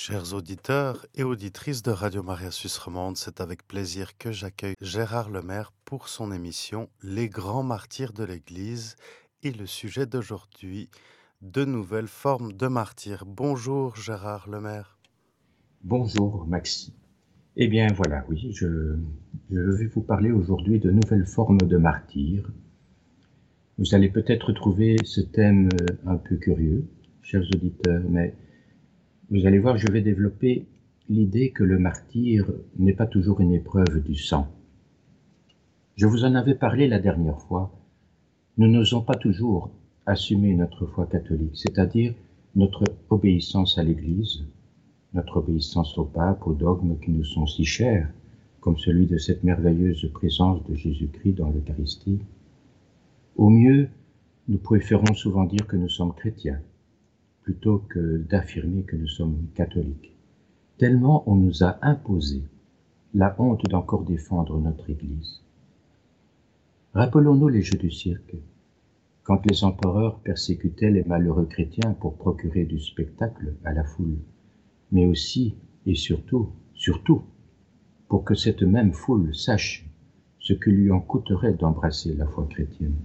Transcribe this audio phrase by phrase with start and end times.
[0.00, 5.28] Chers auditeurs et auditrices de Radio Maria Suisse Romande, c'est avec plaisir que j'accueille Gérard
[5.28, 8.94] Lemaire pour son émission Les grands martyrs de l'Église
[9.42, 10.88] et le sujet d'aujourd'hui,
[11.42, 13.24] de nouvelles formes de martyrs.
[13.26, 15.00] Bonjour Gérard Lemaire.
[15.82, 16.94] Bonjour Maxime.
[17.56, 18.94] Eh bien voilà, oui, je,
[19.50, 22.48] je vais vous parler aujourd'hui de nouvelles formes de martyrs.
[23.78, 25.68] Vous allez peut-être trouver ce thème
[26.06, 26.86] un peu curieux,
[27.20, 28.36] chers auditeurs, mais
[29.30, 30.66] vous allez voir, je vais développer
[31.10, 34.48] l'idée que le martyr n'est pas toujours une épreuve du sang.
[35.96, 37.70] Je vous en avais parlé la dernière fois.
[38.56, 39.70] Nous n'osons pas toujours
[40.06, 42.14] assumer notre foi catholique, c'est-à-dire
[42.56, 44.44] notre obéissance à l'Église,
[45.12, 48.08] notre obéissance au pape, aux dogmes qui nous sont si chers,
[48.60, 52.18] comme celui de cette merveilleuse présence de Jésus-Christ dans l'Eucharistie.
[53.36, 53.88] Au mieux,
[54.48, 56.60] nous préférons souvent dire que nous sommes chrétiens
[57.48, 60.14] plutôt que d'affirmer que nous sommes catholiques.
[60.76, 62.42] Tellement on nous a imposé
[63.14, 65.40] la honte d'encore défendre notre Église.
[66.92, 68.36] Rappelons-nous les jeux du cirque,
[69.22, 74.18] quand les empereurs persécutaient les malheureux chrétiens pour procurer du spectacle à la foule,
[74.92, 75.54] mais aussi
[75.86, 77.22] et surtout, surtout,
[78.08, 79.88] pour que cette même foule sache
[80.38, 83.00] ce que lui en coûterait d'embrasser la foi chrétienne.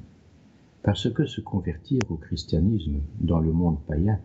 [0.81, 4.19] Parce que se convertir au christianisme dans le monde païen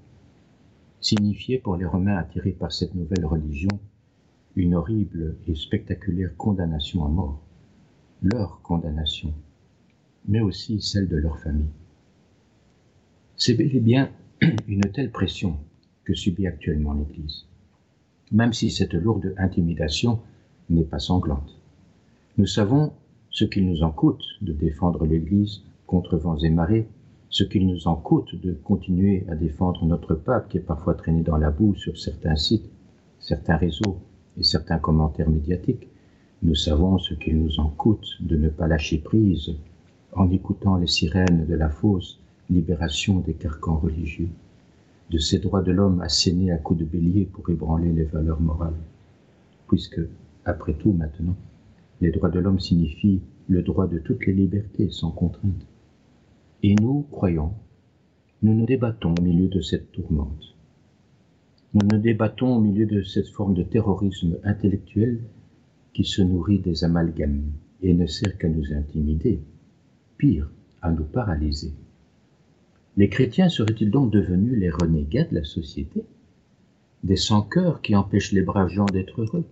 [1.00, 3.78] signifiait pour les Romains attirés par cette nouvelle religion
[4.56, 7.40] une horrible et spectaculaire condamnation à mort,
[8.22, 9.32] leur condamnation,
[10.26, 11.70] mais aussi celle de leur famille.
[13.36, 14.10] C'est bel et bien
[14.66, 15.56] une telle pression
[16.04, 17.44] que subit actuellement l'Église,
[18.32, 20.20] même si cette lourde intimidation
[20.70, 21.56] n'est pas sanglante.
[22.36, 22.92] Nous savons
[23.30, 26.88] ce qu'il nous en coûte de défendre l'Église contre vents et marées,
[27.30, 31.22] ce qu'il nous en coûte de continuer à défendre notre pape qui est parfois traîné
[31.22, 32.70] dans la boue sur certains sites,
[33.20, 33.98] certains réseaux
[34.38, 35.88] et certains commentaires médiatiques.
[36.42, 39.54] Nous savons ce qu'il nous en coûte de ne pas lâcher prise
[40.12, 44.30] en écoutant les sirènes de la fausse libération des carcans religieux,
[45.10, 48.78] de ces droits de l'homme assénés à coups de bélier pour ébranler les valeurs morales.
[49.68, 50.00] Puisque,
[50.46, 51.36] après tout maintenant,
[52.00, 55.66] les droits de l'homme signifient le droit de toutes les libertés sans contrainte.
[56.64, 57.52] Et nous, croyons,
[58.42, 60.56] nous nous débattons au milieu de cette tourmente.
[61.72, 65.20] Nous nous débattons au milieu de cette forme de terrorisme intellectuel
[65.92, 69.38] qui se nourrit des amalgames et ne sert qu'à nous intimider,
[70.16, 70.50] pire,
[70.82, 71.72] à nous paralyser.
[72.96, 76.02] Les chrétiens seraient-ils donc devenus les renégats de la société?
[77.04, 79.44] Des sans-cœurs qui empêchent les braves gens d'être heureux?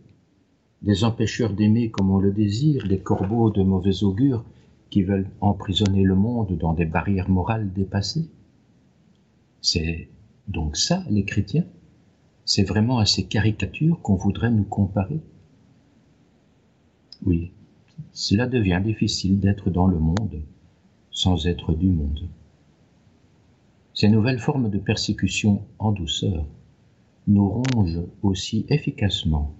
[0.83, 4.45] Des empêcheurs d'aimer comme on le désire, des corbeaux de mauvais augure
[4.91, 8.29] qui veulent emprisonner le monde dans des barrières morales dépassées.
[9.61, 10.09] C'est
[10.49, 11.65] donc ça, les chrétiens
[12.45, 15.21] C'est vraiment à ces caricatures qu'on voudrait nous comparer
[17.25, 17.53] Oui,
[18.13, 20.43] cela devient difficile d'être dans le monde
[21.11, 22.29] sans être du monde.
[23.95, 26.47] Ces nouvelles formes de persécution en douceur
[27.27, 29.55] nous rongent aussi efficacement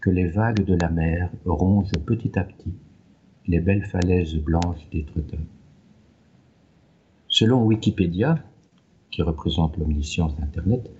[0.00, 2.74] que les vagues de la mer rongent petit à petit
[3.48, 5.38] les belles falaises blanches d'Étretat.
[7.28, 8.38] Selon Wikipédia,
[9.10, 10.90] qui représente l'omniscience d'Internet,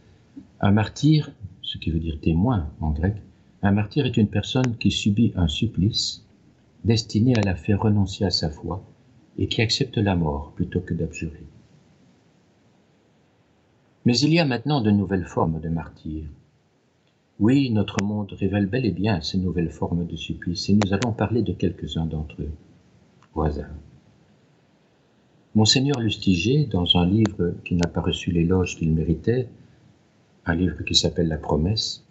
[0.60, 1.31] un martyr,
[1.62, 3.16] ce qui veut dire témoin en grec,
[3.62, 6.25] un martyr est une personne qui subit un supplice
[6.84, 8.82] destiné à la faire renoncer à sa foi
[9.36, 11.44] et qui accepte la mort plutôt que d'abjurer.
[14.04, 16.28] Mais il y a maintenant de nouvelles formes de martyrs.
[17.41, 21.12] Oui, notre monde révèle bel et bien ces nouvelles formes de supplice, et nous allons
[21.12, 22.50] parler de quelques-uns d'entre eux,
[23.32, 23.71] au hasard.
[25.54, 29.48] Monseigneur Lustiger, dans un livre qui n'a pas reçu l'éloge qu'il méritait,
[30.47, 32.04] un livre qui s'appelle La Promesse,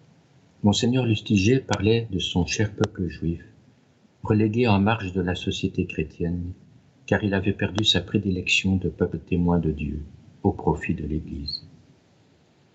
[0.62, 3.44] Monseigneur Lustiger parlait de son cher peuple juif,
[4.22, 6.54] relégué en marge de la société chrétienne,
[7.04, 10.06] car il avait perdu sa prédilection de peuple témoin de Dieu
[10.42, 11.68] au profit de l'Église.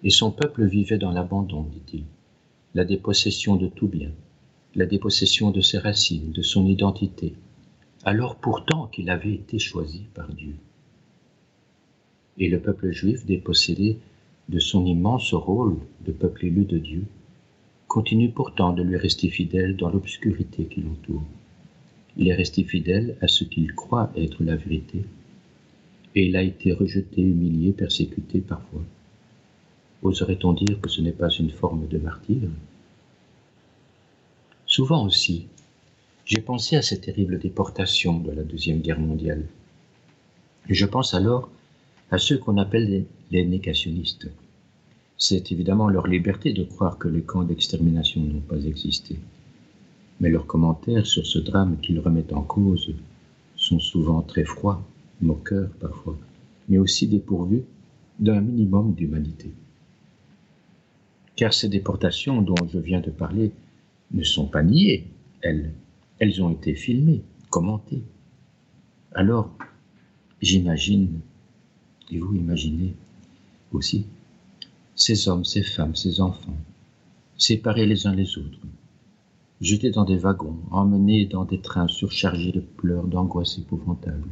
[0.03, 2.05] Et son peuple vivait dans l'abandon, dit-il
[2.75, 4.11] la dépossession de tout bien,
[4.73, 7.33] la dépossession de ses racines, de son identité,
[8.03, 10.55] alors pourtant qu'il avait été choisi par Dieu.
[12.39, 13.99] Et le peuple juif, dépossédé
[14.49, 17.05] de son immense rôle de peuple élu de Dieu,
[17.87, 21.23] continue pourtant de lui rester fidèle dans l'obscurité qui l'entoure.
[22.17, 25.05] Il est resté fidèle à ce qu'il croit être la vérité,
[26.15, 28.83] et il a été rejeté, humilié, persécuté parfois.
[30.03, 32.49] Oserait-on dire que ce n'est pas une forme de martyr?
[34.65, 35.47] Souvent aussi,
[36.25, 39.45] j'ai pensé à cette terrible déportation de la Deuxième Guerre mondiale.
[40.67, 41.49] Et je pense alors
[42.11, 44.29] à ceux qu'on appelle les négationnistes,
[45.17, 49.17] C'est évidemment leur liberté de croire que les camps d'extermination n'ont pas existé.
[50.19, 52.93] Mais leurs commentaires sur ce drame qu'ils remettent en cause
[53.55, 54.83] sont souvent très froids,
[55.21, 56.17] moqueurs parfois,
[56.67, 57.63] mais aussi dépourvus
[58.19, 59.51] d'un minimum d'humanité.
[61.35, 63.51] Car ces déportations dont je viens de parler
[64.11, 65.07] ne sont pas niées,
[65.41, 65.73] elles.
[66.19, 68.03] Elles ont été filmées, commentées.
[69.13, 69.49] Alors,
[70.41, 71.19] j'imagine,
[72.11, 72.95] et vous imaginez
[73.71, 74.05] aussi,
[74.95, 76.55] ces hommes, ces femmes, ces enfants,
[77.37, 78.59] séparés les uns les autres,
[79.59, 84.29] jetés dans des wagons, emmenés dans des trains surchargés de pleurs, d'angoisses épouvantables,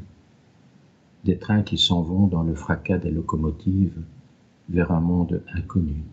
[1.25, 4.01] des trains qui s'en vont dans le fracas des locomotives
[4.69, 6.03] vers un monde inconnu.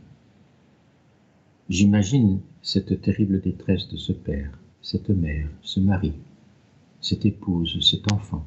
[1.68, 6.14] J'imagine cette terrible détresse de ce père, cette mère, ce mari,
[7.02, 8.46] cette épouse, cet enfant,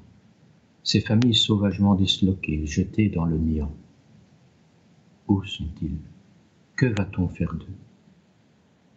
[0.81, 3.71] ces familles sauvagement disloquées, jetées dans le néant.
[5.27, 5.99] Où sont-ils?
[6.75, 7.77] Que va-t-on faire d'eux?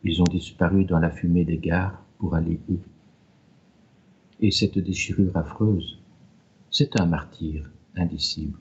[0.04, 2.78] Ils ont disparu dans la fumée des gares pour aller où?
[4.40, 5.98] Et cette déchirure affreuse,
[6.70, 8.58] c'est un martyr indicible,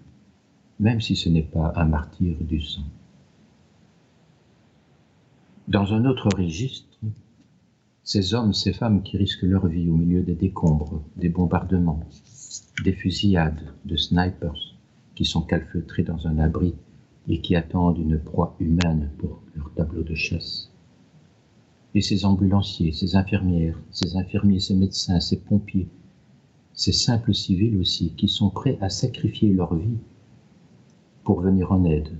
[0.81, 2.83] même si ce n'est pas un martyr du sang.
[5.69, 6.99] Dans un autre registre,
[8.03, 12.01] ces hommes, ces femmes qui risquent leur vie au milieu des décombres, des bombardements,
[12.83, 14.75] des fusillades, de snipers
[15.15, 16.75] qui sont calfeutrés dans un abri
[17.29, 20.69] et qui attendent une proie humaine pour leur tableau de chasse.
[21.95, 25.87] Et ces ambulanciers, ces infirmières, ces infirmiers, ces médecins, ces pompiers,
[26.73, 29.97] ces simples civils aussi, qui sont prêts à sacrifier leur vie
[31.23, 32.17] pour venir en aide,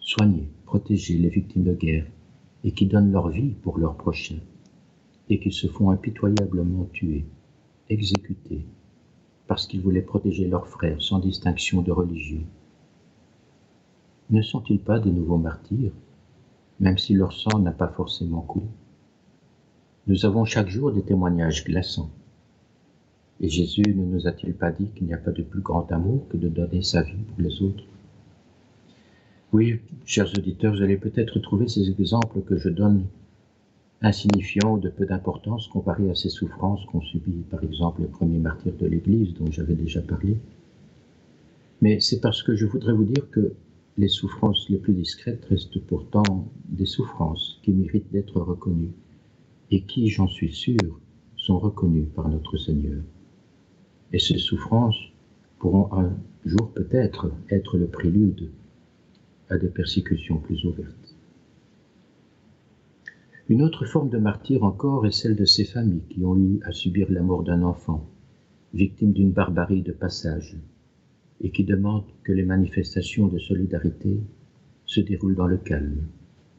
[0.00, 2.06] soigner, protéger les victimes de guerre,
[2.64, 4.40] et qui donnent leur vie pour leurs prochains,
[5.28, 7.26] et qui se font impitoyablement tuer,
[7.90, 8.64] exécuter,
[9.46, 12.42] parce qu'ils voulaient protéger leurs frères sans distinction de religion.
[14.30, 15.92] Ne sont-ils pas des nouveaux martyrs,
[16.80, 18.66] même si leur sang n'a pas forcément coulé?
[20.06, 22.10] Nous avons chaque jour des témoignages glaçants.
[23.40, 26.26] Et Jésus ne nous a-t-il pas dit qu'il n'y a pas de plus grand amour
[26.28, 27.84] que de donner sa vie pour les autres?
[29.54, 33.04] Oui, chers auditeurs, vous allez peut-être trouver ces exemples que je donne
[34.02, 38.40] insignifiants ou de peu d'importance comparés à ces souffrances qu'ont subies par exemple les premiers
[38.40, 40.38] martyrs de l'Église dont j'avais déjà parlé.
[41.82, 43.52] Mais c'est parce que je voudrais vous dire que
[43.96, 48.90] les souffrances les plus discrètes restent pourtant des souffrances qui méritent d'être reconnues
[49.70, 50.98] et qui, j'en suis sûr,
[51.36, 53.04] sont reconnues par notre Seigneur.
[54.12, 55.12] Et ces souffrances
[55.60, 56.12] pourront un
[56.44, 58.50] jour peut-être être le prélude
[59.58, 61.16] des persécutions plus ouvertes.
[63.48, 66.72] Une autre forme de martyr encore est celle de ces familles qui ont eu à
[66.72, 68.08] subir la mort d'un enfant,
[68.72, 70.56] victime d'une barbarie de passage,
[71.42, 74.18] et qui demandent que les manifestations de solidarité
[74.86, 76.06] se déroulent dans le calme,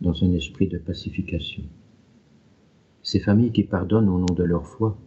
[0.02, 1.64] dans un esprit de pacification.
[3.02, 4.98] Ces familles qui pardonnent au nom de leur foi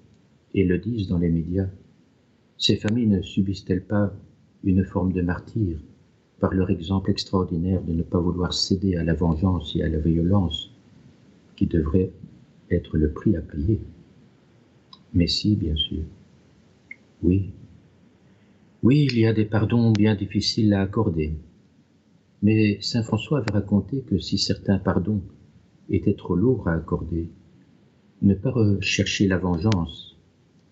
[0.55, 1.69] et le disent dans les médias
[2.57, 4.13] ces familles ne subissent-elles pas
[4.65, 5.79] une forme de martyr
[6.41, 9.99] par leur exemple extraordinaire de ne pas vouloir céder à la vengeance et à la
[9.99, 10.71] violence
[11.57, 12.13] qui devrait
[12.71, 13.81] être le prix à payer
[15.15, 16.05] Mais si, bien sûr.
[17.23, 17.51] Oui.
[18.83, 21.35] Oui, il y a des pardons bien difficiles à accorder.
[22.43, 25.23] Mais Saint François avait raconté que si certains pardons
[25.91, 27.29] étaient trop lourds à accorder,
[28.23, 30.17] ne pas rechercher la vengeance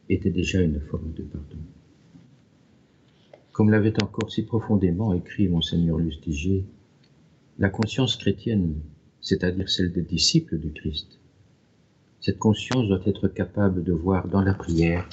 [0.09, 1.59] était déjà une forme de pardon.
[3.57, 6.67] Comme l'avait encore si profondément écrit monseigneur Lustiger,
[7.59, 8.83] la conscience chrétienne,
[9.23, 11.19] c'est-à-dire celle des disciples du Christ,
[12.21, 15.09] cette conscience doit être capable de voir dans la prière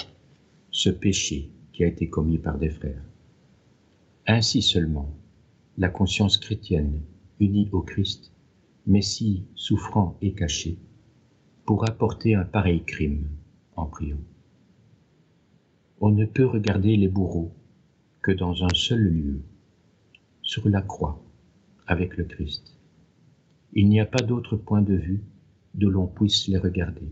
[0.72, 3.02] ce péché qui a été commis par des frères.
[4.28, 5.10] Ainsi seulement,
[5.78, 7.00] la conscience chrétienne,
[7.40, 8.34] unie au Christ,
[8.86, 10.78] Messie souffrant et caché,
[11.64, 13.26] pourra porter un pareil crime
[13.78, 14.20] en priant.
[16.02, 17.54] On ne peut regarder les bourreaux
[18.24, 19.42] que dans un seul lieu,
[20.42, 21.22] sur la croix,
[21.88, 22.78] avec le Christ.
[23.74, 25.22] Il n'y a pas d'autre point de vue
[25.74, 27.12] d'où l'on puisse les regarder.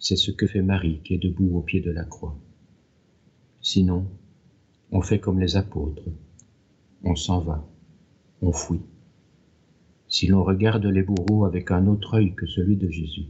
[0.00, 2.36] C'est ce que fait Marie qui est debout au pied de la croix.
[3.60, 4.06] Sinon,
[4.90, 6.08] on fait comme les apôtres.
[7.04, 7.64] On s'en va,
[8.42, 8.82] on fuit.
[10.08, 13.26] Si l'on regarde les bourreaux avec un autre œil que celui de Jésus,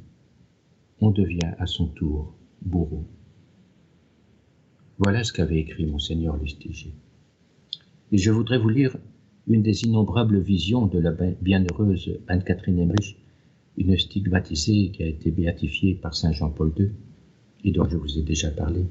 [1.01, 3.05] on devient à son tour bourreau.
[4.99, 6.95] Voilà ce qu'avait écrit monseigneur Lustiger.
[8.13, 8.97] Et je voudrais vous lire
[9.47, 13.19] une des innombrables visions de la bienheureuse Anne-Catherine Emmerich,
[13.77, 16.93] une stigmatisée qui a été béatifiée par Saint Jean-Paul II
[17.65, 18.87] et dont je vous ai déjà parlé.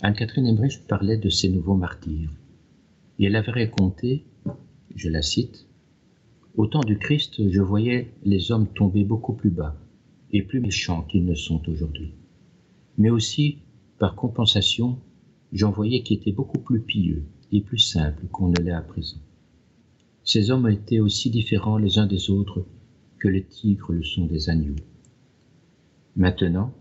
[0.00, 2.30] Anne-Catherine Emmerich parlait de ces nouveaux martyrs.
[3.18, 4.24] Et elle avait raconté,
[4.96, 5.66] je la cite,
[6.56, 9.76] Au temps du Christ, je voyais les hommes tomber beaucoup plus bas
[10.32, 12.12] et plus méchants qu'ils ne sont aujourd'hui.
[12.96, 13.58] Mais aussi,
[13.98, 14.98] par compensation,
[15.54, 19.18] j'en voyais qui étaient beaucoup plus pieux et plus simples qu'on ne l'est à présent.
[20.24, 22.66] Ces hommes étaient aussi différents les uns des autres
[23.18, 24.74] que les tigres le sont des agneaux.
[26.16, 26.74] Maintenant,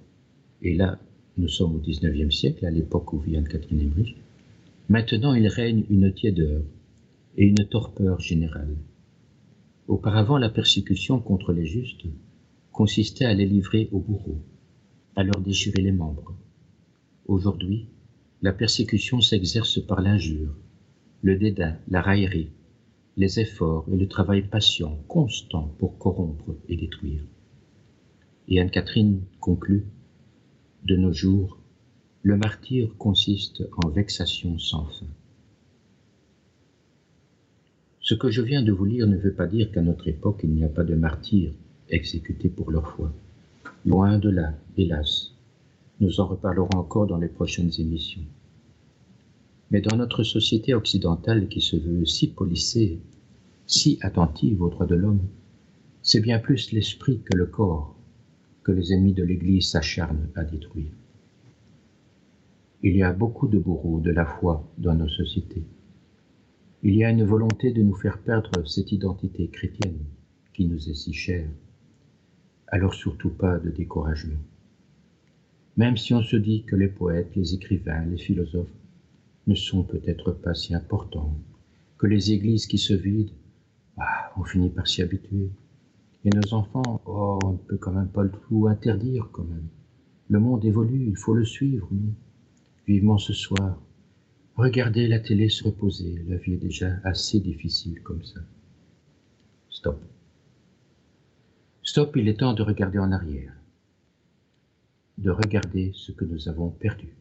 [0.62, 1.00] et là
[1.38, 4.18] nous sommes au XIXe siècle, à l'époque où vit Anne-Catherine Emmerich,
[4.90, 6.64] maintenant il règne une tiédeur
[7.38, 8.76] et une torpeur générale.
[9.88, 12.06] Auparavant, la persécution contre les justes
[12.72, 14.42] consistait à les livrer aux bourreaux,
[15.16, 16.34] à leur déchirer les membres.
[17.28, 17.88] Aujourd'hui,
[18.44, 20.54] la persécution s'exerce par l'injure,
[21.22, 22.52] le dédain, la raillerie,
[23.16, 27.24] les efforts et le travail patient, constant pour corrompre et détruire.
[28.50, 29.86] Et Anne-Catherine conclut,
[30.84, 31.58] de nos jours,
[32.22, 35.08] le martyr consiste en vexation sans fin.
[38.02, 40.50] Ce que je viens de vous lire ne veut pas dire qu'à notre époque il
[40.50, 41.54] n'y a pas de martyrs
[41.88, 43.14] exécutés pour leur foi.
[43.86, 45.33] Loin de là, hélas.
[46.00, 48.26] Nous en reparlerons encore dans les prochaines émissions.
[49.72, 53.00] Mais dans notre société occidentale qui se veut si polissée,
[53.66, 55.28] si attentive aux droits de l'homme,
[56.02, 57.96] c'est bien plus l'esprit que le corps
[58.64, 60.92] que les ennemis de l'Église s'acharnent à détruire.
[62.82, 65.64] Il y a beaucoup de bourreaux de la foi dans nos sociétés.
[66.82, 70.00] Il y a une volonté de nous faire perdre cette identité chrétienne
[70.54, 71.50] qui nous est si chère.
[72.68, 74.40] Alors surtout pas de découragement.
[75.76, 78.68] Même si on se dit que les poètes, les écrivains, les philosophes
[79.48, 81.36] ne sont peut-être pas si importants,
[81.98, 83.34] que les églises qui se vident,
[83.98, 85.50] ah, on finit par s'y habituer.
[86.26, 89.68] Et nos enfants, oh, on ne peut quand même pas tout interdire quand même.
[90.30, 91.90] Le monde évolue, il faut le suivre,
[92.86, 93.82] Vivement ce soir.
[94.56, 98.42] Regardez la télé se reposer, la vie est déjà assez difficile comme ça.
[99.70, 100.02] Stop.
[101.82, 103.54] Stop, il est temps de regarder en arrière.
[105.18, 107.16] De regarder ce que nous avons perdu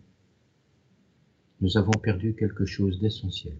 [1.62, 3.56] nous avons perdu quelque chose d'essentiel.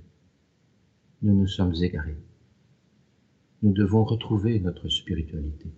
[1.23, 2.19] Nous nous sommes égarés.
[3.63, 5.71] Nous devons retrouver notre spiritualité.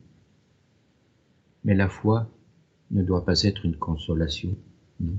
[1.64, 2.30] Mais la foi
[2.92, 4.56] ne doit pas être une consolation,
[5.00, 5.18] non.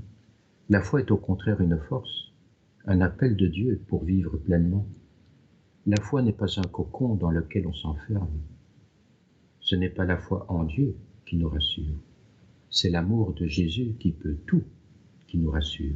[0.69, 2.31] La foi est au contraire une force,
[2.87, 4.87] un appel de Dieu pour vivre pleinement.
[5.85, 8.41] La foi n'est pas un cocon dans lequel on s'enferme.
[9.59, 10.95] Ce n'est pas la foi en Dieu
[11.27, 11.99] qui nous rassure,
[12.75, 14.65] c'est l'amour de Jésus qui peut tout
[15.27, 15.95] qui nous rassure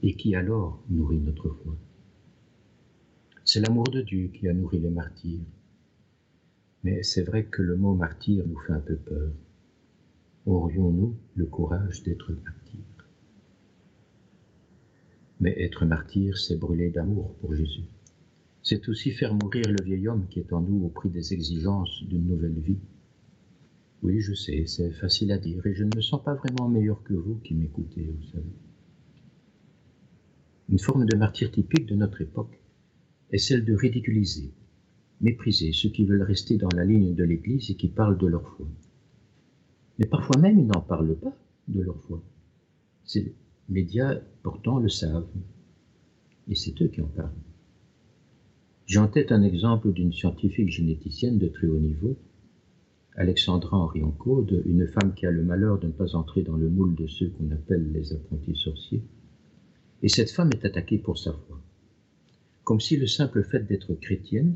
[0.00, 1.76] et qui alors nourrit notre foi.
[3.44, 5.40] C'est l'amour de Dieu qui a nourri les martyrs.
[6.84, 9.32] Mais c'est vrai que le mot martyr nous fait un peu peur.
[10.46, 13.08] Aurions-nous le courage d'être martyrs?
[15.40, 17.88] Mais être martyr, c'est brûler d'amour pour Jésus.
[18.62, 22.04] C'est aussi faire mourir le vieil homme qui est en nous au prix des exigences
[22.04, 22.78] d'une nouvelle vie.
[24.02, 27.02] Oui, je sais, c'est facile à dire, et je ne me sens pas vraiment meilleur
[27.02, 28.52] que vous qui m'écoutez, vous savez.
[30.70, 32.58] Une forme de martyr typique de notre époque
[33.30, 34.52] est celle de ridiculiser,
[35.20, 38.48] mépriser ceux qui veulent rester dans la ligne de l'Église et qui parlent de leur
[38.48, 38.66] foi.
[39.98, 41.36] Mais parfois même, ils n'en parlent pas
[41.68, 42.22] de leur foi.
[43.04, 43.34] Ces
[43.68, 45.28] médias, pourtant, le savent.
[46.48, 47.34] Et c'est eux qui en parlent.
[48.86, 52.16] J'ai en tête un exemple d'une scientifique généticienne de très haut niveau,
[53.16, 56.94] Alexandra Henri-Encaude, une femme qui a le malheur de ne pas entrer dans le moule
[56.94, 59.02] de ceux qu'on appelle les apprentis sorciers,
[60.02, 61.60] et cette femme est attaquée pour sa foi.
[62.64, 64.54] Comme si le simple fait d'être chrétienne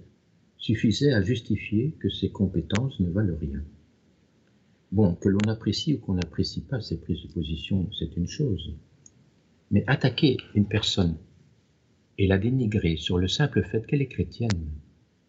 [0.57, 3.63] suffisait à justifier que ses compétences ne valent rien.
[4.93, 8.77] Bon, que l'on apprécie ou qu'on n'apprécie pas de position, c'est une chose.
[9.73, 11.17] Mais attaquer une personne
[12.17, 14.71] et la dénigrer sur le simple fait qu'elle est chrétienne,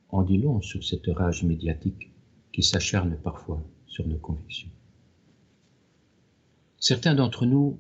[0.10, 2.12] en dit long sur cette rage médiatique
[2.56, 4.70] qui s'acharne parfois sur nos convictions.
[6.78, 7.78] Certains d'entre nous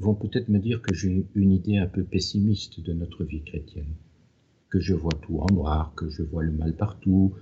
[0.00, 3.94] vont peut-être me dire que j'ai une idée un peu pessimiste de notre vie chrétienne,
[4.70, 7.34] que je vois tout en noir, que je vois le mal partout,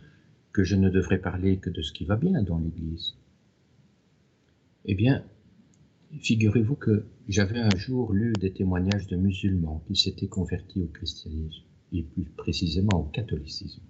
[0.52, 3.14] que je ne devrais parler que de ce qui va bien dans l'Église.
[4.84, 5.24] Eh bien,
[6.20, 11.62] figurez-vous que j'avais un jour lu des témoignages de musulmans qui s'étaient convertis au christianisme,
[11.94, 13.80] et plus précisément au catholicisme.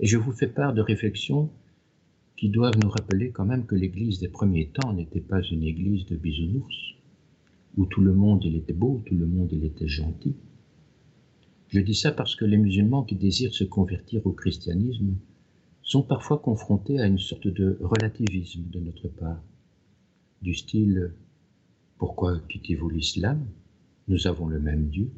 [0.00, 1.50] Et je vous fais part de réflexions
[2.36, 6.04] qui doivent nous rappeler quand même que l'Église des premiers temps n'était pas une Église
[6.06, 6.94] de bisounours,
[7.76, 10.34] où tout le monde il était beau, tout le monde il était gentil.
[11.68, 15.14] Je dis ça parce que les musulmans qui désirent se convertir au christianisme
[15.82, 19.42] sont parfois confrontés à une sorte de relativisme de notre part,
[20.42, 21.12] du style
[21.98, 23.46] Pourquoi quittez-vous l'islam?
[24.08, 25.10] Nous avons le même Dieu.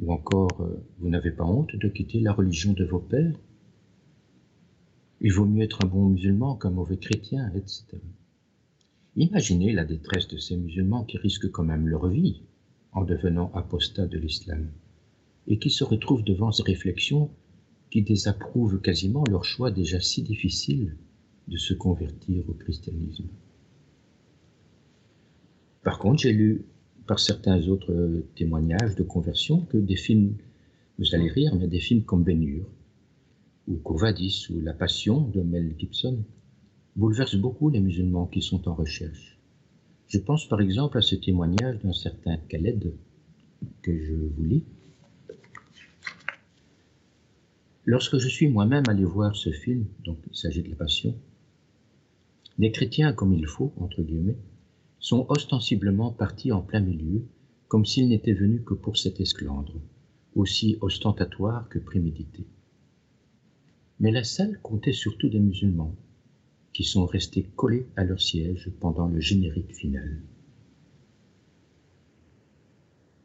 [0.00, 3.38] Ou encore Vous n'avez pas honte de quitter la religion de vos pères?
[5.20, 7.98] Il vaut mieux être un bon musulman qu'un mauvais chrétien, etc.
[9.16, 12.42] Imaginez la détresse de ces musulmans qui risquent quand même leur vie
[12.92, 14.68] en devenant apostats de l'islam
[15.46, 17.30] et qui se retrouvent devant ces réflexions
[17.90, 20.96] qui désapprouvent quasiment leur choix déjà si difficile
[21.48, 23.28] de se convertir au christianisme.
[25.82, 26.66] Par contre, j'ai lu
[27.06, 30.34] par certains autres témoignages de conversion que des films,
[30.98, 32.64] vous allez rire, mais des films comme Ben
[33.68, 36.22] ou Courvadis ou La Passion de Mel Gibson
[36.94, 39.38] bouleversent beaucoup les musulmans qui sont en recherche.
[40.08, 42.92] Je pense par exemple à ce témoignage d'un certain Khaled
[43.82, 44.64] que je vous lis.
[47.84, 51.14] Lorsque je suis moi-même allé voir ce film, donc il s'agit de la Passion,
[52.58, 54.36] des chrétiens comme il faut, entre guillemets,
[54.98, 57.24] sont ostensiblement partis en plein milieu,
[57.68, 59.74] comme s'ils n'étaient venus que pour cet esclandre,
[60.34, 62.46] aussi ostentatoire que prémédité.
[64.00, 65.94] Mais la salle comptait surtout des musulmans,
[66.72, 70.20] qui sont restés collés à leur siège pendant le générique final.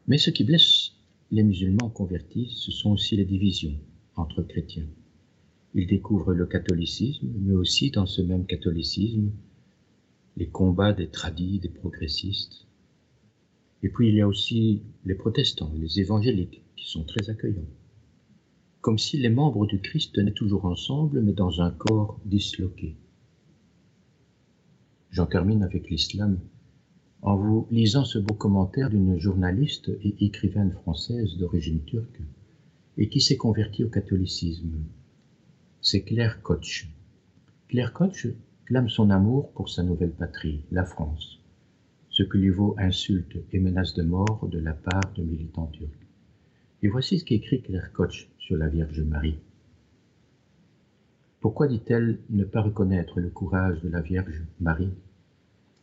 [0.06, 0.92] Mais ce qui blesse
[1.30, 3.78] les musulmans convertis, ce sont aussi les divisions
[4.16, 4.88] entre chrétiens.
[5.74, 9.30] Ils découvrent le catholicisme, mais aussi dans ce même catholicisme,
[10.36, 12.66] les combats des tradis, des progressistes.
[13.82, 17.68] Et puis il y a aussi les protestants, les évangéliques, qui sont très accueillants.
[18.80, 22.96] Comme si les membres du Christ tenaient toujours ensemble, mais dans un corps disloqué.
[25.10, 26.40] J'en termine avec l'islam
[27.22, 32.20] en vous lisant ce beau commentaire d'une journaliste et écrivaine française d'origine turque
[32.98, 34.72] et qui s'est convertie au catholicisme.
[35.80, 36.88] C'est Claire Koch.
[37.68, 38.26] Claire Koch
[38.64, 41.40] clame son amour pour sa nouvelle patrie, la France,
[42.10, 45.90] ce que lui vaut insultes et menaces de mort de la part de militants turcs.
[46.82, 49.38] Et voici ce qu'écrit Claire Koch sur la Vierge Marie.
[51.40, 54.94] Pourquoi dit-elle ne pas reconnaître le courage de la Vierge Marie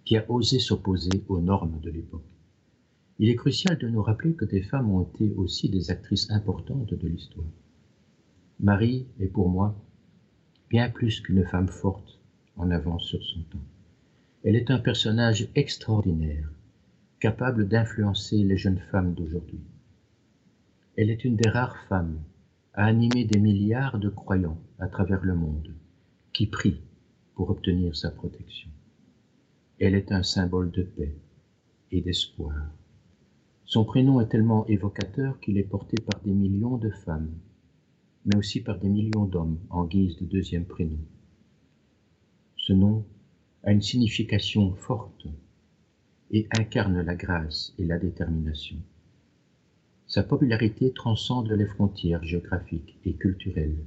[0.05, 2.24] qui a osé s'opposer aux normes de l'époque?
[3.20, 6.94] Il est crucial de nous rappeler que des femmes ont été aussi des actrices importantes
[6.94, 7.46] de l'histoire.
[8.61, 9.75] Marie est pour moi
[10.70, 12.19] bien plus qu'une femme forte
[12.59, 13.65] en avance sur son temps.
[14.43, 16.51] Elle est un personnage extraordinaire,
[17.19, 19.61] capable d'influencer les jeunes femmes d'aujourd'hui.
[20.95, 22.19] Elle est une des rares femmes
[22.74, 25.74] à animer des milliards de croyants à travers le monde,
[26.33, 26.81] qui prient
[27.35, 28.69] pour obtenir sa protection.
[29.79, 31.15] Elle est un symbole de paix
[31.91, 32.55] et d'espoir.
[33.65, 37.31] Son prénom est tellement évocateur qu'il est porté par des millions de femmes,
[38.25, 41.00] mais aussi par des millions d'hommes en guise de deuxième prénom.
[42.70, 43.03] Ce nom
[43.64, 45.25] a une signification forte
[46.29, 48.77] et incarne la grâce et la détermination.
[50.05, 53.84] Sa popularité transcende les frontières géographiques et culturelles,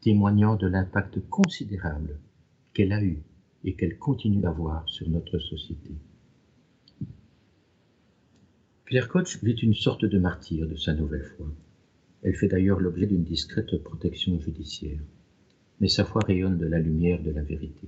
[0.00, 2.18] témoignant de l'impact considérable
[2.72, 3.18] qu'elle a eu
[3.64, 5.90] et qu'elle continue d'avoir sur notre société.
[8.86, 11.52] Claire Koch vit une sorte de martyr de sa nouvelle foi.
[12.22, 15.00] Elle fait d'ailleurs l'objet d'une discrète protection judiciaire,
[15.80, 17.86] mais sa foi rayonne de la lumière de la vérité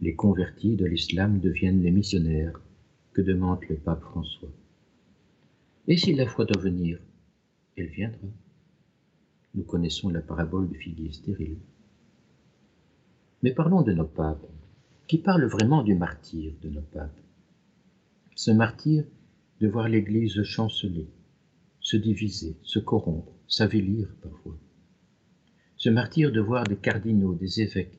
[0.00, 2.60] les convertis de l'islam deviennent les missionnaires
[3.12, 4.52] que demande le pape François.
[5.88, 6.98] Et si la foi doit venir,
[7.76, 8.28] elle viendra.
[9.54, 11.58] Nous connaissons la parabole du figuier stérile.
[13.42, 14.46] Mais parlons de nos papes,
[15.06, 17.20] qui parlent vraiment du martyr de nos papes.
[18.36, 19.04] Ce martyr
[19.60, 21.08] de voir l'Église chanceler,
[21.80, 24.56] se diviser, se corrompre, s'avilir parfois.
[25.76, 27.97] Ce martyr de voir des cardinaux, des évêques,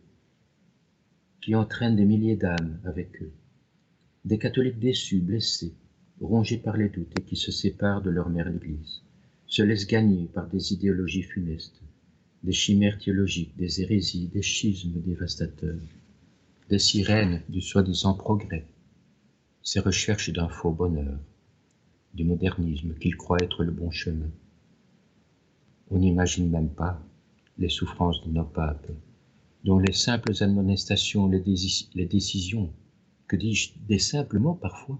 [1.42, 3.32] qui entraînent des milliers d'âmes avec eux.
[4.26, 5.74] Des catholiques déçus, blessés,
[6.22, 9.02] rongés par les doutes et qui se séparent de leur mère l'Église,
[9.48, 11.82] se laissent gagner par des idéologies funestes,
[12.44, 15.80] des chimères théologiques, des hérésies, des schismes dévastateurs,
[16.70, 18.66] des sirènes du soi-disant progrès,
[19.64, 21.18] ces recherches d'un faux bonheur,
[22.14, 24.30] du modernisme qu'ils croient être le bon chemin.
[25.90, 27.02] On n'imagine même pas
[27.58, 28.92] les souffrances de nos papes,
[29.64, 31.40] dont les simples admonestations, les,
[32.06, 32.74] décisions,
[33.28, 35.00] que dis-je, des simples mots parfois,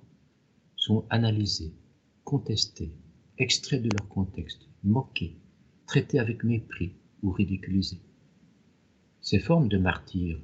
[0.76, 1.74] sont analysés,
[2.24, 2.92] contestés,
[3.38, 5.36] extraits de leur contexte, moqués,
[5.88, 6.94] traités avec mépris
[7.24, 8.02] ou ridiculisés.
[9.22, 10.42] Ces formes de martyrs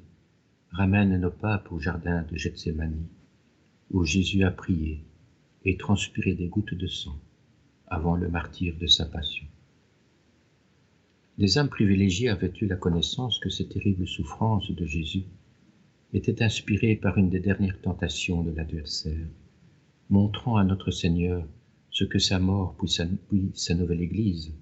[0.71, 3.07] ramènent nos papes au jardin de Gethsemane,
[3.91, 5.03] où Jésus a prié
[5.63, 7.19] et transpiré des gouttes de sang
[7.87, 9.45] avant le martyr de sa passion.
[11.37, 15.23] Les âmes privilégiées avaient eu la connaissance que ces terribles souffrances de Jésus
[16.13, 19.27] étaient inspirées par une des dernières tentations de l'adversaire,
[20.09, 21.45] montrant à notre Seigneur
[21.91, 23.05] ce que sa mort puis sa,
[23.53, 24.53] sa nouvelle Église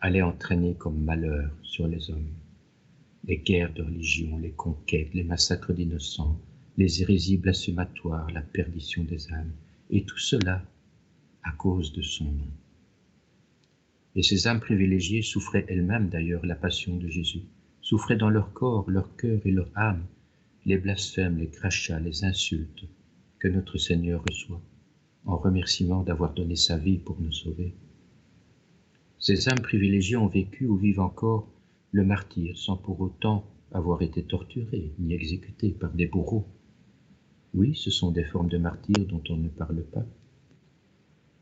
[0.00, 2.34] allait entraîner comme malheur sur les hommes.
[3.24, 6.38] Les guerres de religion, les conquêtes, les massacres d'innocents,
[6.76, 9.52] les hérésies blasphématoires, la perdition des âmes,
[9.90, 10.62] et tout cela
[11.42, 12.50] à cause de son nom.
[14.18, 17.44] Et ces âmes privilégiées souffraient elles-mêmes d'ailleurs la passion de Jésus,
[17.80, 20.04] souffraient dans leur corps, leur cœur et leur âme
[20.66, 22.84] les blasphèmes, les crachats, les insultes
[23.38, 24.60] que notre Seigneur reçoit
[25.24, 27.72] en remerciement d'avoir donné sa vie pour nous sauver.
[29.20, 31.48] Ces âmes privilégiées ont vécu ou vivent encore
[31.92, 36.48] le martyr sans pour autant avoir été torturées ni exécutées par des bourreaux.
[37.54, 40.04] Oui, ce sont des formes de martyr dont on ne parle pas.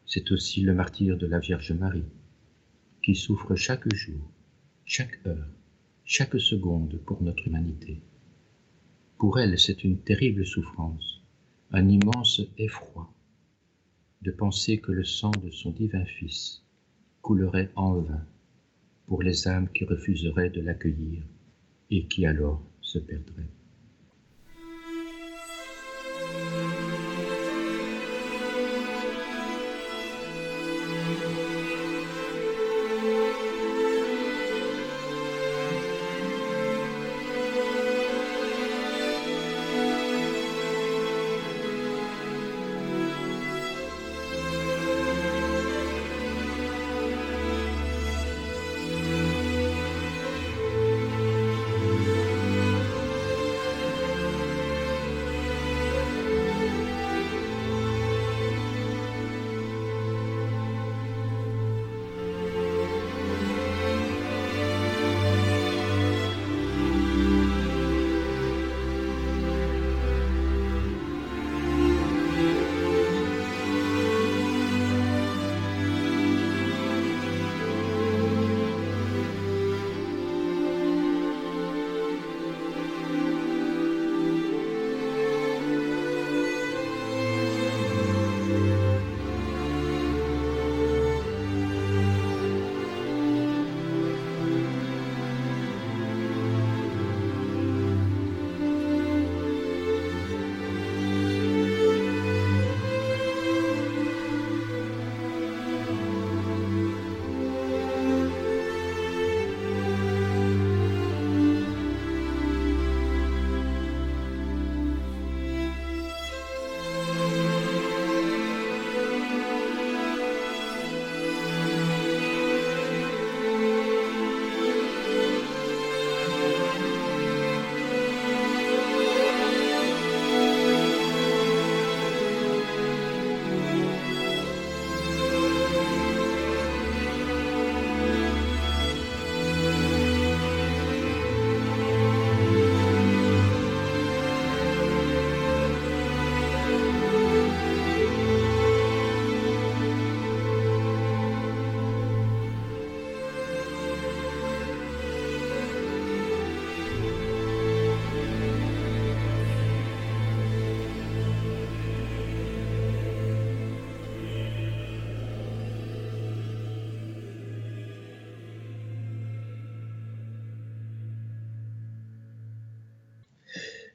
[0.04, 2.04] C'est aussi le martyr de la Vierge Marie,
[3.06, 4.20] qui souffre chaque jour,
[4.84, 5.46] chaque heure,
[6.04, 8.00] chaque seconde pour notre humanité.
[9.16, 11.22] Pour elle, c'est une terrible souffrance,
[11.70, 13.08] un immense effroi
[14.22, 16.64] de penser que le sang de son divin Fils
[17.22, 18.26] coulerait en vain
[19.06, 21.22] pour les âmes qui refuseraient de l'accueillir
[21.92, 23.55] et qui alors se perdraient.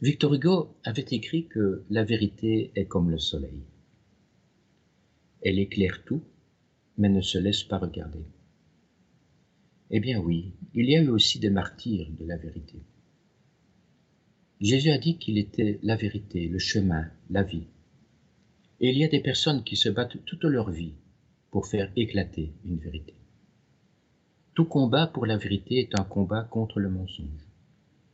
[0.02, 3.62] Victor Hugo avait écrit que la vérité est comme le soleil.
[5.44, 6.24] Elle éclaire tout,
[6.98, 8.26] mais ne se laisse pas regarder.
[9.92, 12.82] Eh bien oui, il y a eu aussi des martyrs de la vérité.
[14.60, 17.68] Jésus a dit qu'il était la vérité, le chemin, la vie.
[18.80, 20.96] Et il y a des personnes qui se battent toute leur vie
[21.52, 23.14] pour faire éclater une vérité.
[24.56, 27.48] Tout combat pour la vérité est un combat contre le mensonge,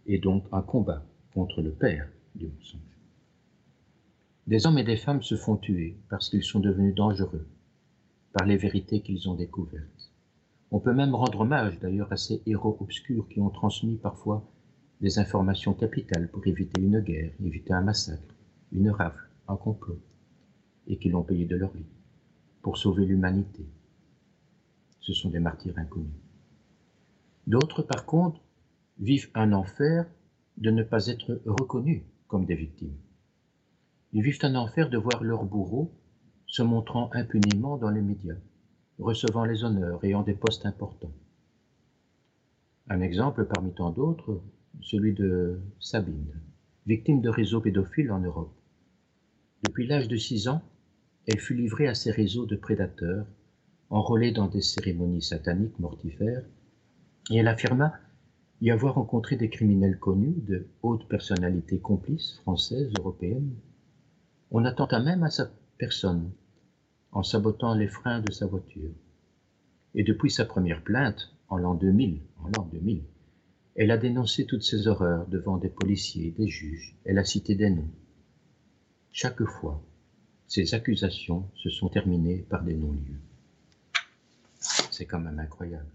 [0.05, 1.05] et donc un combat
[1.37, 2.97] contre le père du mensonge.
[4.47, 7.45] Des hommes et des femmes se font tuer parce qu'ils sont devenus dangereux
[8.33, 10.11] par les vérités qu'ils ont découvertes.
[10.71, 14.49] On peut même rendre hommage d'ailleurs à ces héros obscurs qui ont transmis parfois
[14.99, 18.33] des informations capitales pour éviter une guerre, éviter un massacre,
[18.71, 20.01] une rafle, un complot,
[20.87, 21.85] et qui l'ont payé de leur vie
[22.63, 23.63] pour sauver l'humanité.
[25.01, 26.19] Ce sont des martyrs inconnus.
[27.45, 28.41] D'autres, par contre,
[28.97, 30.07] vivent un enfer
[30.57, 32.95] de ne pas être reconnus comme des victimes.
[34.13, 35.91] Ils vivent un enfer de voir leurs bourreaux
[36.47, 38.37] se montrant impunément dans les médias,
[38.99, 41.11] recevant les honneurs, ayant des postes importants.
[42.89, 44.41] Un exemple parmi tant d'autres,
[44.81, 46.41] celui de Sabine,
[46.85, 48.55] victime de réseaux pédophiles en Europe.
[49.65, 50.61] Depuis l'âge de 6 ans,
[51.27, 53.25] elle fut livrée à ces réseaux de prédateurs,
[53.89, 56.43] enrôlée dans des cérémonies sataniques mortifères,
[57.29, 57.93] et elle affirma
[58.61, 63.53] y avoir rencontré des criminels connus, de hautes personnalités complices, françaises, européennes.
[64.51, 66.31] On attenta même à sa personne,
[67.11, 68.91] en sabotant les freins de sa voiture.
[69.93, 73.03] Et depuis sa première plainte, en l'an 2000, en l'an 2000,
[73.75, 77.69] elle a dénoncé toutes ces horreurs devant des policiers, des juges, elle a cité des
[77.69, 77.89] noms.
[79.11, 79.83] Chaque fois,
[80.47, 83.21] ces accusations se sont terminées par des non-lieux.
[84.59, 85.85] C'est quand même incroyable.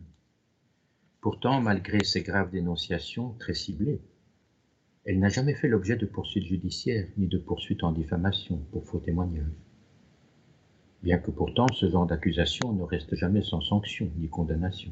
[1.23, 4.01] Pourtant, malgré ces graves dénonciations très ciblées,
[5.05, 8.99] elle n'a jamais fait l'objet de poursuites judiciaires ni de poursuites en diffamation pour faux
[8.99, 9.47] témoignages.
[11.05, 14.91] Bien que pourtant ce genre d'accusation ne reste jamais sans sanction ni condamnation.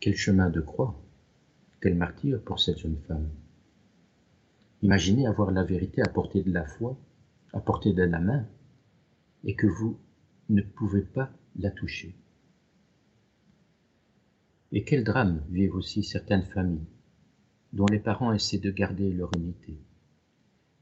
[0.00, 1.00] Quel chemin de croix,
[1.80, 3.30] quel martyr pour cette jeune femme?
[4.82, 6.98] Imaginez avoir la vérité à portée de la foi,
[7.54, 8.46] à portée de la main,
[9.44, 9.98] et que vous
[10.50, 12.14] ne pouvez pas la toucher.
[14.74, 16.86] Et quel drame vivent aussi certaines familles,
[17.74, 19.76] dont les parents essaient de garder leur unité.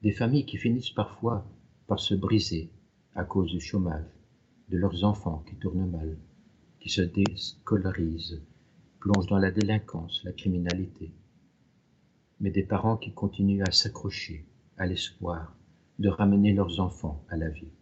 [0.02, 1.44] Des familles qui finissent parfois
[1.88, 2.70] par se briser
[3.16, 4.06] à cause du chômage,
[4.68, 6.16] de leurs enfants qui tournent mal,
[6.78, 8.40] qui se déscolarisent,
[9.00, 11.10] plongent dans la délinquance, la criminalité.
[12.38, 14.46] Mais des parents qui continuent à s'accrocher
[14.78, 15.56] à l'espoir
[15.98, 17.72] de ramener leurs enfants à la vie.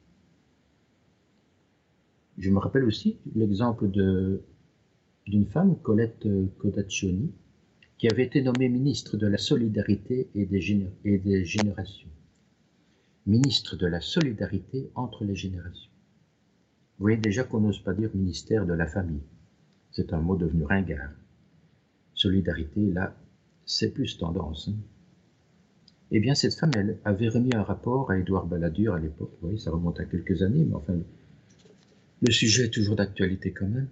[2.39, 4.43] Je me rappelle aussi l'exemple de
[5.29, 6.27] d'une femme, Colette
[6.59, 7.33] Codaccioni,
[7.99, 12.09] qui avait été nommée ministre de la Solidarité et des, et des Générations.
[13.27, 15.91] Ministre de la Solidarité entre les générations.
[16.99, 19.23] Vous voyez déjà qu'on n'ose pas dire ministère de la famille.
[19.91, 21.11] C'est un mot devenu ringard.
[22.15, 23.15] Solidarité, là,
[23.67, 24.69] c'est plus tendance.
[24.69, 24.77] Hein.
[26.11, 29.33] Eh bien, cette femme, elle avait remis un rapport à Édouard Balladur à l'époque.
[29.41, 30.95] Vous voyez, ça remonte à quelques années, mais enfin,
[32.23, 33.89] le sujet est toujours d'actualité quand même.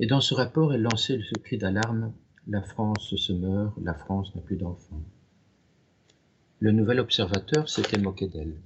[0.00, 2.12] Et dans ce rapport, elle lançait ce cri d'alarme
[2.46, 5.02] La France se meurt, la France n'a plus d'enfants.
[6.60, 8.60] Le nouvel observateur s'était moqué d'elle,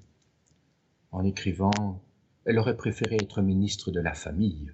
[1.10, 2.02] en écrivant
[2.44, 4.72] Elle aurait préféré être ministre de la famille.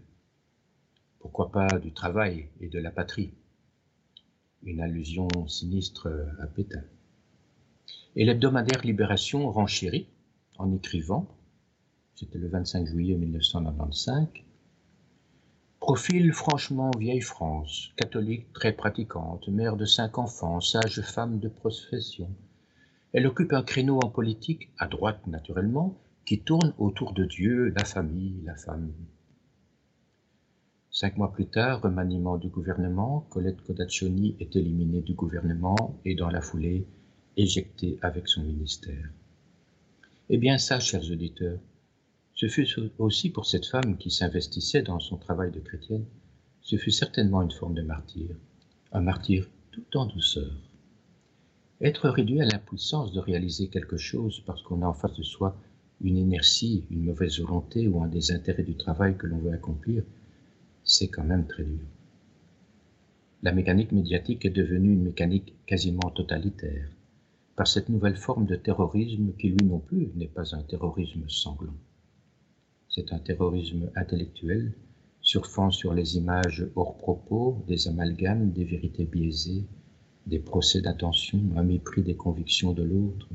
[1.21, 3.33] Pourquoi pas du travail et de la patrie?
[4.65, 6.09] Une allusion sinistre
[6.41, 6.83] à Pétain.
[8.17, 10.09] Et l'hebdomadaire Libération renchérit
[10.59, 11.29] en écrivant,
[12.17, 14.27] c'était le 25 juillet 1995,
[15.89, 22.29] Profil franchement vieille France, catholique très pratiquante, mère de cinq enfants, sage femme de profession.
[23.15, 25.97] Elle occupe un créneau en politique, à droite naturellement,
[26.27, 28.93] qui tourne autour de Dieu, la famille, la femme.
[30.91, 36.29] Cinq mois plus tard, remaniement du gouvernement, Colette Codaccioni est éliminée du gouvernement et dans
[36.29, 36.87] la foulée,
[37.39, 39.09] éjectée avec son ministère.
[40.29, 41.61] Eh bien ça, chers auditeurs,
[42.39, 46.05] ce fut aussi pour cette femme qui s'investissait dans son travail de chrétienne,
[46.61, 48.29] ce fut certainement une forme de martyr,
[48.93, 50.53] un martyr tout en douceur.
[51.81, 55.57] Être réduit à l'impuissance de réaliser quelque chose parce qu'on a en face de soi
[56.01, 60.05] une inertie, une mauvaise volonté ou un des intérêts du travail que l'on veut accomplir,
[60.85, 61.87] c'est quand même très dur.
[63.43, 66.89] La mécanique médiatique est devenue une mécanique quasiment totalitaire,
[67.57, 71.75] par cette nouvelle forme de terrorisme qui lui non plus n'est pas un terrorisme sanglant.
[72.99, 74.73] C'est un terrorisme intellectuel,
[75.21, 79.63] surfant sur les images hors propos, des amalgames, des vérités biaisées,
[80.27, 83.29] des procès d'intention, un mépris des convictions de l'autre.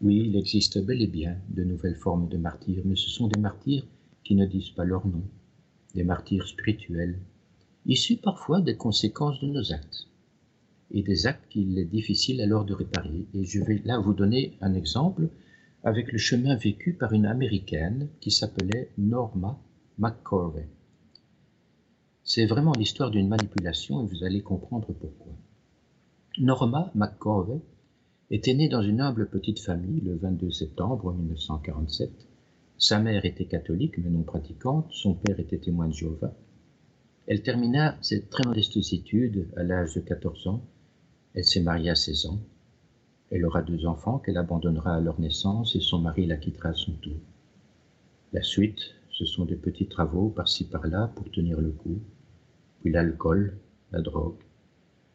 [0.00, 3.40] Oui, il existe bel et bien de nouvelles formes de martyrs, mais ce sont des
[3.40, 3.84] martyrs
[4.22, 5.24] qui ne disent pas leur nom,
[5.96, 7.18] des martyrs spirituels,
[7.84, 10.06] issus parfois des conséquences de nos actes,
[10.92, 13.26] et des actes qu'il est difficile alors de réparer.
[13.34, 15.28] Et je vais là vous donner un exemple
[15.84, 19.58] avec le chemin vécu par une Américaine qui s'appelait Norma
[19.98, 20.68] McCorvey.
[22.24, 25.32] C'est vraiment l'histoire d'une manipulation et vous allez comprendre pourquoi.
[26.38, 27.60] Norma McCorvey
[28.30, 32.10] était née dans une humble petite famille le 22 septembre 1947.
[32.78, 36.32] Sa mère était catholique mais non pratiquante, son père était témoin de Jéhovah.
[37.26, 40.64] Elle termina cette très modeste études à l'âge de 14 ans.
[41.34, 42.40] Elle s'est mariée à 16 ans.
[43.34, 46.74] Elle aura deux enfants qu'elle abandonnera à leur naissance et son mari la quittera à
[46.74, 47.16] son tour.
[48.34, 51.98] La suite, ce sont des petits travaux par-ci par-là pour tenir le coup,
[52.80, 53.56] puis l'alcool,
[53.90, 54.36] la drogue,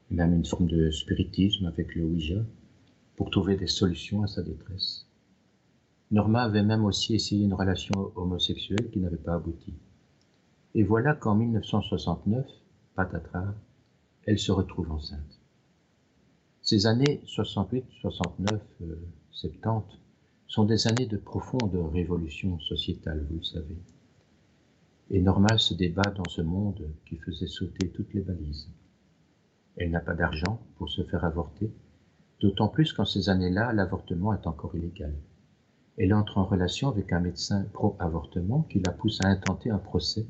[0.10, 2.43] même une forme de spiritisme avec le Ouija,
[3.17, 5.06] pour trouver des solutions à sa détresse.
[6.10, 9.73] Norma avait même aussi essayé une relation homosexuelle qui n'avait pas abouti.
[10.73, 12.47] Et voilà qu'en 1969,
[12.95, 13.53] patatras,
[14.25, 15.39] elle se retrouve enceinte.
[16.69, 18.62] Ces années 68, 69,
[19.32, 19.97] 70
[20.47, 23.77] sont des années de profonde révolution sociétale, vous le savez.
[25.10, 28.67] Et Norma se débat dans ce monde qui faisait sauter toutes les balises.
[29.77, 31.71] Elle n'a pas d'argent pour se faire avorter,
[32.41, 35.15] d'autant plus qu'en ces années-là, l'avortement est encore illégal.
[35.97, 40.27] Elle entre en relation avec un médecin pro-avortement qui la pousse à intenter un procès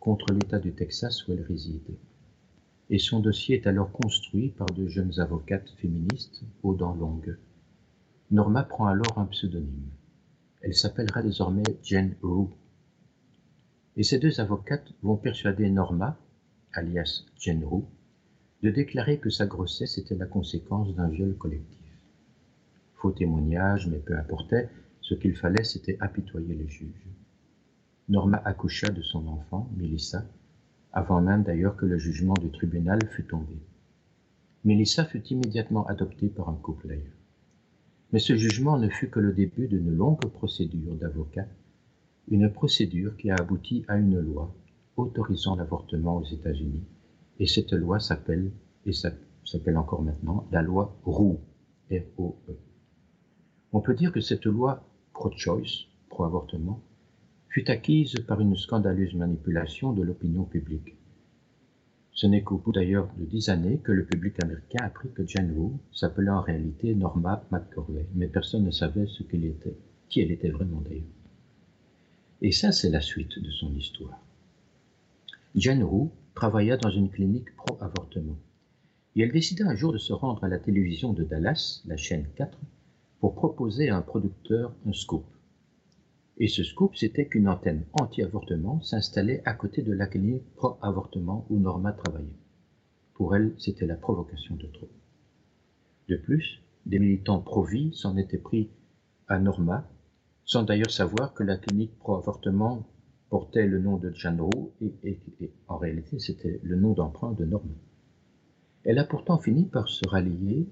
[0.00, 1.96] contre l'État du Texas où elle réside.
[2.90, 7.36] Et son dossier est alors construit par de jeunes avocates féministes aux dents longues.
[8.30, 9.90] Norma prend alors un pseudonyme.
[10.62, 12.48] Elle s'appellera désormais Jane Rue.
[13.96, 16.18] Et ces deux avocates vont persuader Norma,
[16.72, 17.84] alias Jane Rue,
[18.62, 21.78] de déclarer que sa grossesse était la conséquence d'un viol collectif.
[22.94, 24.68] Faux témoignage, mais peu importait,
[25.00, 27.06] ce qu'il fallait c'était apitoyer les juges.
[28.08, 30.24] Norma accoucha de son enfant, Melissa,
[30.92, 33.56] avant même d'ailleurs que le jugement du tribunal fût tombé.
[34.64, 37.18] Melissa fut immédiatement adoptée par un couple d'ailleurs.
[38.12, 41.46] Mais ce jugement ne fut que le début d'une longue procédure d'avocat,
[42.28, 44.54] une procédure qui a abouti à une loi
[44.96, 46.84] autorisant l'avortement aux États-Unis
[47.38, 48.50] et cette loi s'appelle,
[48.84, 52.58] et s'appelle encore maintenant, la loi R-O-E.
[53.72, 56.80] On peut dire que cette loi pro-choice, pro-avortement,
[57.58, 60.94] fut acquise par une scandaleuse manipulation de l'opinion publique.
[62.12, 65.52] Ce n'est qu'au bout d'ailleurs de dix années que le public américain apprit que Jane
[65.56, 69.76] Roe s'appelait en réalité Norma McCorvey, mais personne ne savait ce qu'elle était,
[70.08, 71.02] qui elle était vraiment d'ailleurs.
[72.42, 74.22] Et ça, c'est la suite de son histoire.
[75.56, 78.38] Jane Roe travailla dans une clinique pro-avortement.
[79.16, 82.28] Et elle décida un jour de se rendre à la télévision de Dallas, la chaîne
[82.36, 82.56] 4,
[83.18, 85.24] pour proposer à un producteur un scoop.
[86.40, 91.58] Et ce scoop, c'était qu'une antenne anti-avortement s'installait à côté de la clinique pro-avortement où
[91.58, 92.28] Norma travaillait.
[93.14, 94.88] Pour elle, c'était la provocation de trop.
[96.08, 98.70] De plus, des militants pro-vie s'en étaient pris
[99.26, 99.90] à Norma,
[100.44, 102.86] sans d'ailleurs savoir que la clinique pro-avortement
[103.30, 105.18] portait le nom de Jeanne Roux et,
[105.66, 107.74] en réalité c'était le nom d'emprunt de Norma.
[108.84, 110.68] Elle a pourtant fini par se rallier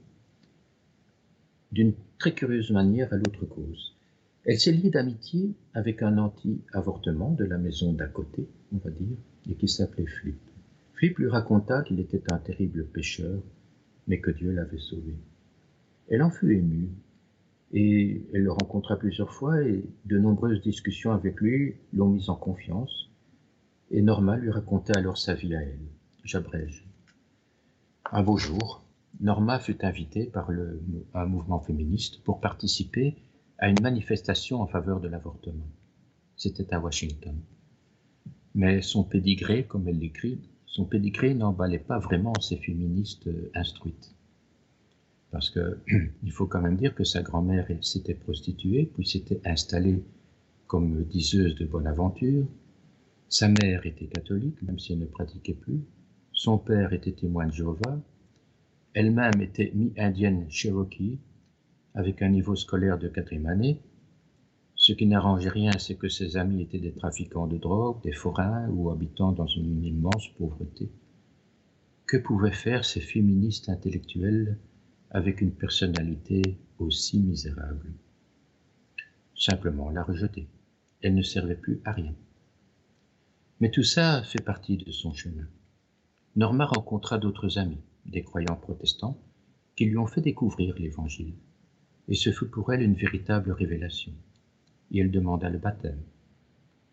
[1.73, 3.96] d'une très curieuse manière à l'autre cause.
[4.49, 9.17] Elle s'est liée d'amitié avec un anti-avortement de la maison d'à côté, on va dire,
[9.51, 10.39] et qui s'appelait Flip.
[10.95, 13.43] Flip lui raconta qu'il était un terrible pécheur,
[14.07, 15.17] mais que Dieu l'avait sauvé.
[16.09, 16.91] Elle en fut émue
[17.73, 22.37] et elle le rencontra plusieurs fois et de nombreuses discussions avec lui l'ont mise en
[22.37, 23.11] confiance.
[23.91, 25.89] Et Norma lui racontait alors sa vie à elle.
[26.23, 26.87] J'abrège.
[28.13, 28.85] Un beau jour,
[29.21, 30.51] Norma fut invitée par
[31.15, 33.17] un mouvement féministe pour participer
[33.59, 35.69] à une manifestation en faveur de l'avortement.
[36.37, 37.37] C'était à Washington.
[38.55, 44.15] Mais son pédigré, comme elle l'écrit, son pédigré n'emballait pas vraiment ces féministes instruites.
[45.31, 45.79] Parce que
[46.23, 50.03] il faut quand même dire que sa grand-mère s'était prostituée, puis s'était installée
[50.67, 52.47] comme diseuse de bonne aventure.
[53.29, 55.81] Sa mère était catholique, même si elle ne pratiquait plus.
[56.33, 57.99] Son père était témoin de Jéhovah.
[58.95, 61.19] Elle-même était mi-indienne Cherokee,
[61.97, 63.81] avec un niveau scolaire de quatrième année.
[64.75, 68.69] Ce qui n'arrangeait rien, c'est que ses amis étaient des trafiquants de drogue, des forains
[68.69, 70.91] ou habitants dans une immense pauvreté.
[72.07, 74.59] Que pouvaient faire ces féministes intellectuelles
[75.11, 76.43] avec une personnalité
[76.79, 77.91] aussi misérable?
[79.35, 80.47] Simplement la rejeter.
[81.01, 82.15] Elle ne servait plus à rien.
[83.61, 85.49] Mais tout ça fait partie de son chemin.
[86.37, 89.19] Norma rencontra d'autres amis, des croyants protestants,
[89.75, 91.33] qui lui ont fait découvrir l'Évangile.
[92.09, 94.13] Et ce fut pour elle une véritable révélation.
[94.93, 96.01] Et elle demanda le baptême.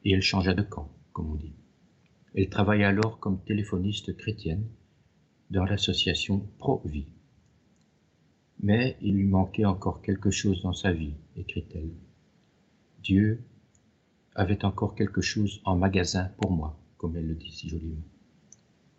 [0.03, 1.53] Et elle changea de camp, comme on dit.
[2.35, 4.65] Elle travailla alors comme téléphoniste chrétienne
[5.51, 7.07] dans l'association Pro-Vie.
[8.61, 11.91] Mais il lui manquait encore quelque chose dans sa vie, écrit-elle.
[13.03, 13.43] Dieu
[14.35, 18.01] avait encore quelque chose en magasin pour moi, comme elle le dit si joliment.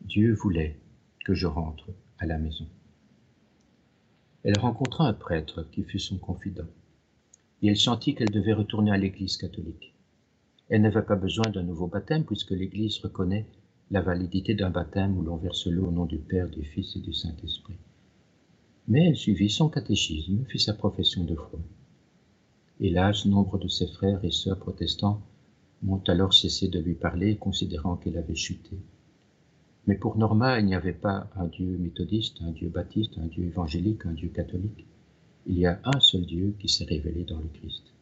[0.02, 0.78] Dieu voulait
[1.24, 2.68] que je rentre à la maison.
[4.44, 6.68] Elle rencontra un prêtre qui fut son confident,
[7.62, 9.94] et elle sentit qu'elle devait retourner à l'Église catholique.
[10.68, 13.46] Elle n'avait pas besoin d'un nouveau baptême puisque l'Église reconnaît
[13.90, 17.00] la validité d'un baptême où l'on verse l'eau au nom du Père, du Fils et
[17.00, 17.78] du Saint-Esprit.
[18.86, 21.58] Mais elle suivit son catéchisme, fit sa profession de foi.
[22.80, 25.22] Hélas, nombre de ses frères et sœurs protestants
[25.82, 28.76] m'ont alors cessé de lui parler, considérant qu'elle avait chuté.
[29.86, 33.44] Mais pour Norma, il n'y avait pas un Dieu méthodiste, un Dieu baptiste, un Dieu
[33.44, 34.86] évangélique, un Dieu catholique.
[35.46, 37.92] Il y a un seul Dieu qui s'est révélé dans le Christ.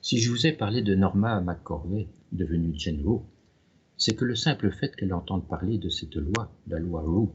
[0.00, 3.02] Si je vous ai parlé de Norma McCorvey, devenue Jane
[3.98, 7.28] c'est que le simple fait qu'elle entende parler de cette loi, la loi Roe,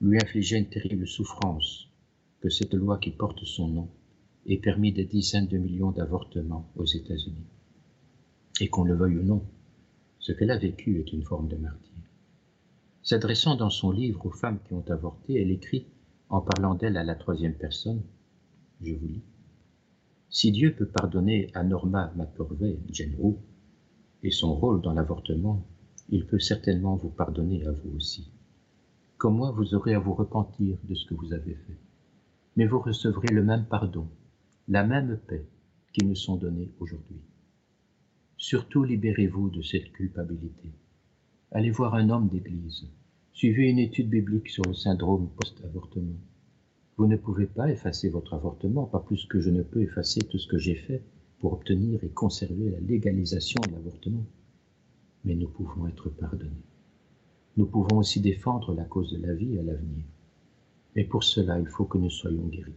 [0.00, 1.88] lui infligeait une terrible souffrance
[2.40, 3.88] que cette loi qui porte son nom
[4.46, 7.46] ait permis des dizaines de millions d'avortements aux États-Unis.
[8.60, 9.42] Et qu'on le veuille ou non,
[10.20, 11.83] Ce qu'elle a vécu est une forme de martyr.
[13.04, 15.86] S'adressant dans son livre aux femmes qui ont avorté, elle écrit,
[16.30, 18.02] en parlant d'elle à la troisième personne,
[18.80, 19.22] je vous lis,
[20.30, 23.42] Si Dieu peut pardonner à Norma McPurvey, Jenro,
[24.22, 25.66] et son rôle dans l'avortement,
[26.08, 28.32] il peut certainement vous pardonner à vous aussi.
[29.18, 31.78] Comme moi, vous aurez à vous repentir de ce que vous avez fait.
[32.56, 34.08] Mais vous recevrez le même pardon,
[34.66, 35.46] la même paix
[35.92, 37.20] qui me sont données aujourd'hui.
[38.38, 40.72] Surtout libérez-vous de cette culpabilité.
[41.54, 42.86] Allez voir un homme d'église.
[43.32, 46.18] Suivez une étude biblique sur le syndrome post-avortement.
[46.98, 50.38] Vous ne pouvez pas effacer votre avortement, pas plus que je ne peux effacer tout
[50.38, 51.02] ce que j'ai fait
[51.40, 54.26] pour obtenir et conserver la légalisation de l'avortement.
[55.24, 56.62] Mais nous pouvons être pardonnés
[57.56, 60.04] nous pouvons aussi défendre la cause de la vie à l'avenir.
[60.96, 62.74] Mais pour cela, il faut que nous soyons guéris.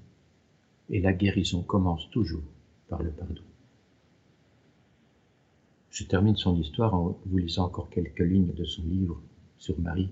[0.89, 2.43] Et la guérison commence toujours
[2.87, 3.41] par le pardon.
[5.97, 9.19] Je termine son histoire en vous lisant encore quelques lignes de son livre
[9.57, 10.11] sur Marie.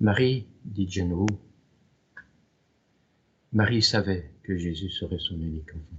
[0.00, 1.24] Marie, dit Genro,
[3.54, 5.96] Marie savait que Jésus serait son unique enfant,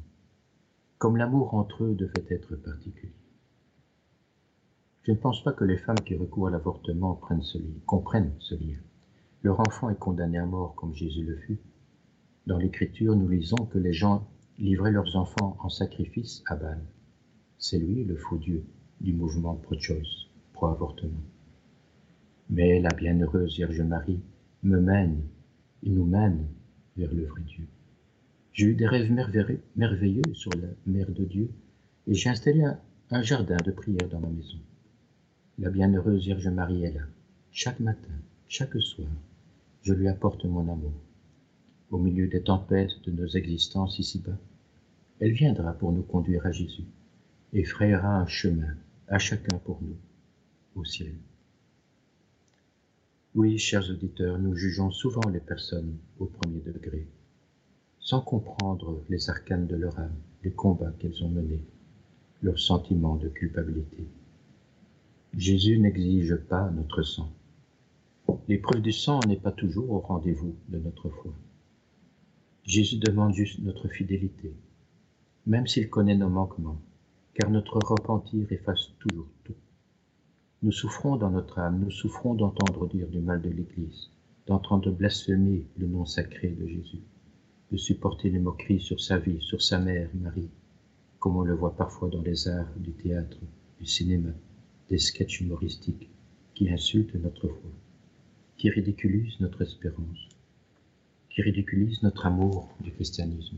[0.99, 3.16] comme l'amour entre eux devait être particulier.
[5.01, 8.78] Je ne pense pas que les femmes qui recourent à l'avortement comprennent ce lien.
[9.41, 11.57] Leur enfant est condamné à mort comme Jésus le fut.
[12.45, 14.28] Dans l'Écriture, nous lisons que les gens
[14.59, 16.86] livraient leurs enfants en sacrifice à Baal.
[17.64, 18.64] C'est lui le faux Dieu
[19.01, 21.22] du mouvement pro-choice, pro-avortement.
[22.49, 24.20] Mais la bienheureuse Vierge Marie
[24.64, 25.22] me mène
[25.84, 26.47] et nous mène
[26.97, 27.68] vers le vrai Dieu.
[28.51, 29.12] J'ai eu des rêves
[29.76, 31.51] merveilleux sur la mère de Dieu
[32.07, 32.66] et j'ai installé
[33.12, 34.57] un jardin de prière dans ma maison.
[35.59, 37.03] La bienheureuse Vierge Marie est là.
[37.51, 38.16] Chaque matin,
[38.47, 39.07] chaque soir,
[39.84, 40.93] je lui apporte mon amour.
[41.91, 44.39] Au milieu des tempêtes de nos existences ici-bas,
[45.20, 46.86] elle viendra pour nous conduire à Jésus
[47.54, 48.76] et frayera un chemin
[49.08, 49.97] à chacun pour nous
[50.76, 51.16] au ciel.
[53.36, 57.08] Oui, chers auditeurs, nous jugeons souvent les personnes au premier degré,
[57.99, 61.64] sans comprendre les arcanes de leur âme, les combats qu'elles ont menés,
[62.41, 64.08] leurs sentiments de culpabilité.
[65.34, 67.32] Jésus n'exige pas notre sang.
[68.47, 71.34] L'épreuve du sang n'est pas toujours au rendez-vous de notre foi.
[72.66, 74.54] Jésus demande juste notre fidélité,
[75.45, 76.82] même s'il connaît nos manquements,
[77.42, 79.56] car notre repentir efface toujours tout.
[80.62, 84.12] Nous souffrons dans notre âme, nous souffrons d'entendre dire du mal de l'Église,
[84.46, 87.02] d'entendre blasphémer le nom sacré de Jésus,
[87.72, 90.52] de supporter les moqueries sur sa vie, sur sa mère, Marie,
[91.18, 93.39] comme on le voit parfois dans les arts du théâtre,
[93.80, 94.30] du cinéma
[94.89, 96.10] des sketchs humoristiques
[96.54, 97.72] qui insultent notre foi,
[98.58, 100.30] qui ridiculisent notre espérance,
[101.32, 103.58] qui ridiculisent notre amour du christianisme.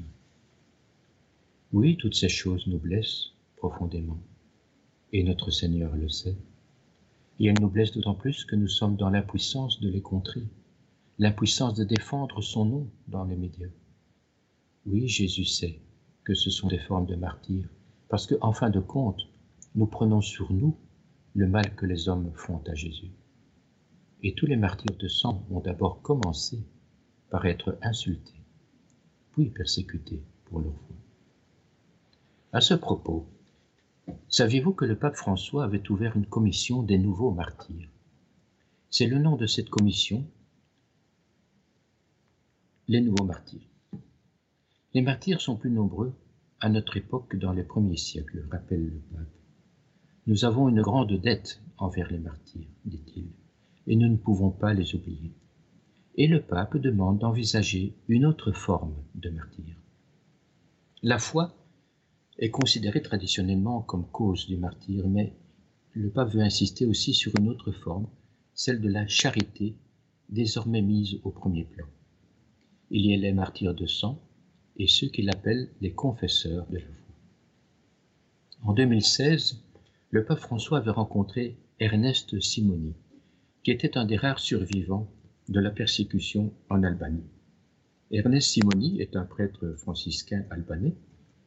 [1.73, 3.33] Oui, toutes ces choses nous blessent
[3.63, 4.19] profondément,
[5.13, 6.35] et notre Seigneur le sait.
[7.39, 10.43] Et elles nous blessent d'autant plus que nous sommes dans l'impuissance de les contrer,
[11.17, 13.69] l'impuissance de défendre son nom dans les médias.
[14.85, 15.79] Oui, Jésus sait
[16.25, 17.69] que ce sont des formes de martyrs,
[18.09, 19.21] parce que, en fin de compte,
[19.75, 20.75] nous prenons sur nous
[21.33, 23.13] le mal que les hommes font à Jésus.
[24.23, 26.59] Et tous les martyrs de sang ont d'abord commencé
[27.29, 28.43] par être insultés,
[29.31, 30.97] puis persécutés pour leur foi.
[32.51, 33.25] À ce propos,
[34.29, 37.89] saviez-vous que le pape François avait ouvert une commission des nouveaux martyrs?
[38.89, 40.25] C'est le nom de cette commission,
[42.87, 43.67] les nouveaux martyrs.
[44.93, 46.13] Les martyrs sont plus nombreux
[46.59, 49.33] à notre époque que dans les premiers siècles, rappelle le pape.
[50.27, 53.31] Nous avons une grande dette envers les martyrs, dit-il,
[53.87, 55.33] et nous ne pouvons pas les oublier.
[56.15, 59.75] Et le pape demande d'envisager une autre forme de martyr.
[61.01, 61.53] La foi
[62.39, 65.33] est considérée traditionnellement comme cause du martyr, mais
[65.93, 68.07] le pape veut insister aussi sur une autre forme,
[68.53, 69.75] celle de la charité,
[70.29, 71.85] désormais mise au premier plan.
[72.89, 74.19] Il y a les martyrs de sang
[74.77, 77.15] et ceux qu'il appelle les confesseurs de la foi.
[78.63, 79.61] En 2016,
[80.09, 82.93] le pape François avait rencontré Ernest Simoni,
[83.63, 85.09] qui était un des rares survivants
[85.49, 87.27] de la persécution en Albanie.
[88.11, 90.95] Ernest Simoni est un prêtre franciscain albanais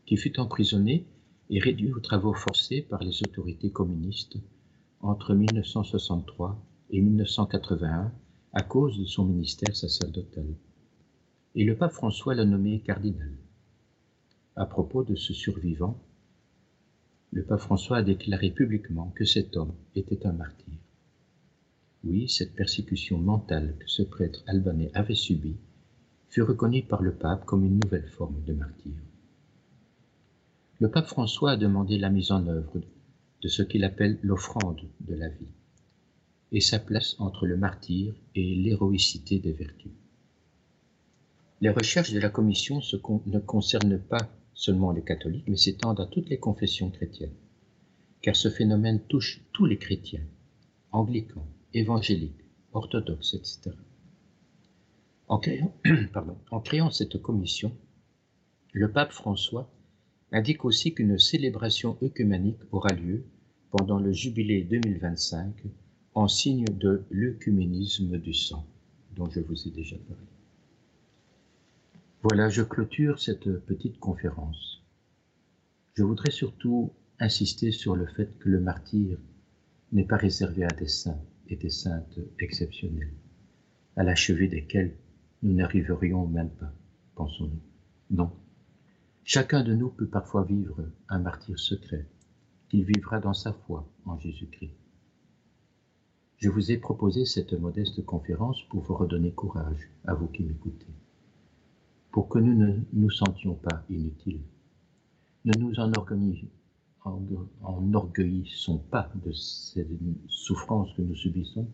[0.07, 1.05] qui fut emprisonné
[1.51, 4.39] et réduit aux travaux forcés par les autorités communistes
[5.01, 6.59] entre 1963
[6.91, 8.13] et 1981
[8.53, 10.47] à cause de son ministère sacerdotal.
[11.55, 13.33] Et le pape François l'a nommé cardinal.
[14.55, 15.99] À propos de ce survivant,
[17.33, 20.75] le pape François a déclaré publiquement que cet homme était un martyr.
[22.05, 25.57] Oui, cette persécution mentale que ce prêtre albanais avait subie
[26.29, 28.95] fut reconnue par le pape comme une nouvelle forme de martyr.
[30.79, 32.83] Le pape François a demandé la mise en œuvre
[33.41, 35.49] de ce qu'il appelle l'offrande de la vie,
[36.53, 39.93] et sa place entre le martyr et l'héroïcité des vertus.
[41.63, 42.83] Les recherches de la Commission
[43.27, 47.33] ne concernent pas seulement les catholiques, mais s'étendent à toutes les confessions chrétiennes,
[48.21, 50.27] car ce phénomène touche tous les chrétiens,
[50.93, 53.71] anglicans, évangéliques, orthodoxes, etc.
[55.29, 57.73] En créant, cette commission,
[58.73, 59.71] le pape François
[60.33, 63.25] indique aussi qu'une célébration œcuménique aura lieu
[63.71, 65.55] pendant le jubilé 2025
[66.15, 68.67] en signe de l'œcuménisme du sang,
[69.15, 70.23] dont je vous ai déjà parlé.
[72.23, 74.83] Voilà, je clôture cette petite conférence.
[75.95, 79.19] Je voudrais surtout insister sur le fait que le martyr
[79.93, 83.13] n'est pas réservé à des saints et des saintes exceptionnels,
[83.97, 84.95] à l'achever desquels
[85.43, 86.73] nous n'arriverions même pas,
[87.15, 87.61] pensons-nous.
[88.11, 88.33] Non.
[89.29, 92.07] Chacun de nous peut parfois vivre un martyr secret,
[92.69, 94.77] qu'il vivra dans sa foi en Jésus-Christ.
[96.37, 100.87] Je vous ai proposé cette modeste conférence pour vous redonner courage, à vous qui m'écoutez,
[102.13, 104.45] pour que nous ne nous sentions pas inutiles.
[105.45, 105.75] Ne nous
[107.65, 109.89] enorgueillissons pas de ces
[110.29, 111.67] souffrances que nous subissons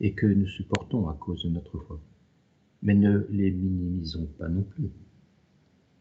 [0.00, 2.00] et que nous supportons à cause de notre foi
[2.82, 4.90] mais ne les minimisons pas non plus.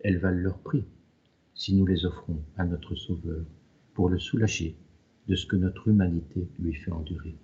[0.03, 0.83] Elles valent leur prix
[1.55, 3.45] si nous les offrons à notre Sauveur
[3.93, 4.75] pour le soulager
[5.27, 7.37] de ce que notre humanité lui fait endurer.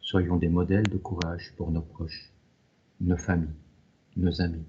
[0.00, 2.32] Soyons des modèles de courage pour nos proches,
[3.00, 3.48] nos familles,
[4.16, 4.66] nos amis,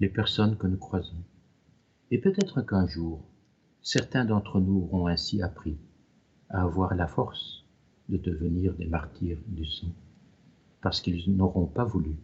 [0.00, 1.22] les personnes que nous croisons.
[2.10, 3.22] Et peut-être qu'un jour,
[3.82, 5.76] certains d'entre nous auront ainsi appris
[6.48, 7.66] à avoir la force
[8.08, 9.94] de devenir des martyrs du sang
[10.80, 12.16] parce qu'ils n'auront pas voulu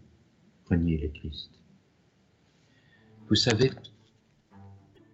[0.69, 1.51] renier le Christ.
[3.29, 3.71] Vous savez,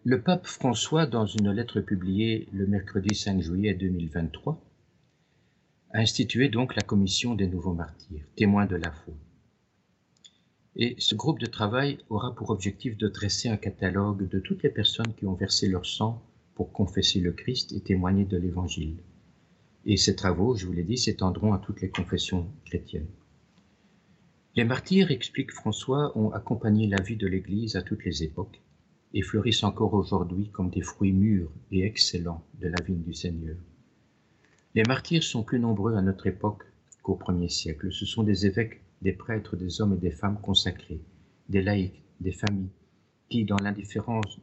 [0.05, 4.63] le pape François, dans une lettre publiée le mercredi 5 juillet 2023,
[5.91, 9.15] a institué donc la commission des nouveaux martyrs, témoins de la foi.
[10.77, 14.71] Et ce groupe de travail aura pour objectif de dresser un catalogue de toutes les
[14.71, 16.23] personnes qui ont versé leur sang
[16.55, 18.95] pour confesser le Christ et témoigner de l'Évangile.
[19.87, 23.09] Et ces travaux, je vous l'ai dit, s'étendront à toutes les confessions chrétiennes.
[24.57, 28.63] Les martyrs, explique François, ont accompagné la vie de l'Église à toutes les époques
[29.13, 33.57] et fleurissent encore aujourd'hui comme des fruits mûrs et excellents de la vigne du Seigneur.
[34.77, 36.63] Les martyrs sont plus nombreux à notre époque
[37.03, 37.91] qu'au premier siècle.
[37.91, 41.01] Ce sont des évêques, des prêtres, des hommes et des femmes consacrés,
[41.49, 42.71] des laïcs, des familles,
[43.29, 44.39] qui, dans l'indifférence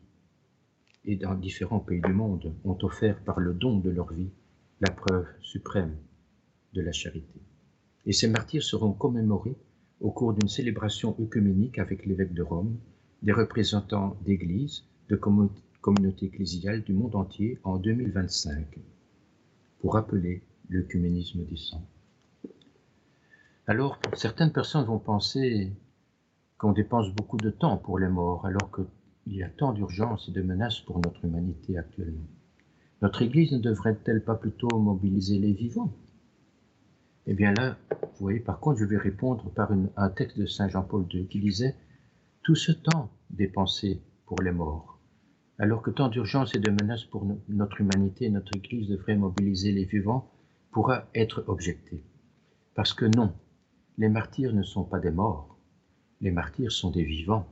[1.06, 4.32] et dans différents pays du monde, ont offert par le don de leur vie
[4.82, 5.96] la preuve suprême
[6.74, 7.40] de la charité.
[8.06, 9.56] Et ces martyrs seront commémorés
[10.02, 12.76] au cours d'une célébration œcuménique avec l'évêque de Rome,
[13.22, 15.16] des représentants d'églises, de
[15.82, 18.66] communautés ecclésiales du monde entier en 2025,
[19.80, 21.86] pour rappeler l'œcuménisme du sang.
[23.68, 25.72] Alors, certaines personnes vont penser
[26.58, 30.32] qu'on dépense beaucoup de temps pour les morts, alors qu'il y a tant d'urgences et
[30.32, 32.28] de menaces pour notre humanité actuellement.
[33.02, 35.94] Notre Église ne devrait-elle pas plutôt mobiliser les vivants?
[37.28, 40.68] Eh bien là, vous voyez, par contre, je vais répondre par un texte de Saint
[40.68, 41.76] Jean-Paul II qui disait
[42.44, 45.00] Tout ce temps dépensé pour les morts,
[45.60, 49.72] alors que tant d'urgences et de menaces pour notre humanité et notre Église devraient mobiliser
[49.72, 50.32] les vivants,
[50.72, 52.04] pourra être objecté.
[52.74, 53.34] Parce que non,
[53.98, 55.58] les martyrs ne sont pas des morts,
[56.22, 57.48] les martyrs sont des vivants,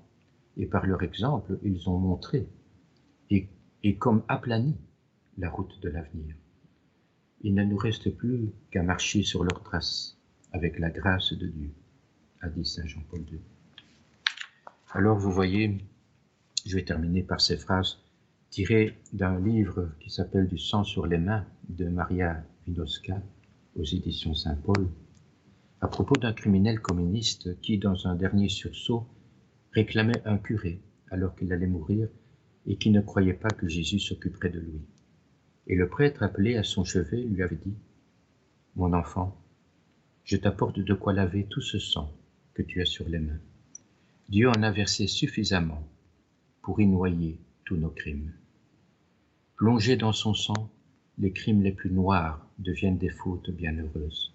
[0.57, 2.47] et par leur exemple, ils ont montré
[3.83, 4.75] et comme aplani
[5.37, 6.35] la route de l'avenir
[7.41, 10.17] il ne nous reste plus qu'à marcher sur leurs traces
[10.51, 11.71] avec la grâce de Dieu,
[12.41, 13.39] a dit Saint Jean-Paul II.
[14.91, 15.77] Alors vous voyez,
[16.65, 17.99] je vais terminer par ces phrases
[18.49, 23.21] tirées d'un livre qui s'appelle Du sang sur les mains de Maria Vinoska
[23.75, 24.89] aux éditions Saint-Paul,
[25.81, 29.07] à propos d'un criminel communiste qui, dans un dernier sursaut,
[29.71, 30.81] réclamait un curé
[31.11, 32.09] alors qu'il allait mourir
[32.65, 34.81] et qui ne croyait pas que Jésus s'occuperait de lui.
[35.69, 37.75] Et le prêtre appelé à son chevet lui avait dit
[38.75, 39.39] Mon enfant,
[40.23, 42.11] je t'apporte de quoi laver tout ce sang
[42.55, 43.39] que tu as sur les mains.
[44.29, 45.87] Dieu en a versé suffisamment
[46.63, 48.33] pour y noyer tous nos crimes.
[49.57, 50.71] Plongés dans son sang,
[51.19, 54.33] les crimes les plus noirs deviennent des fautes bienheureuses.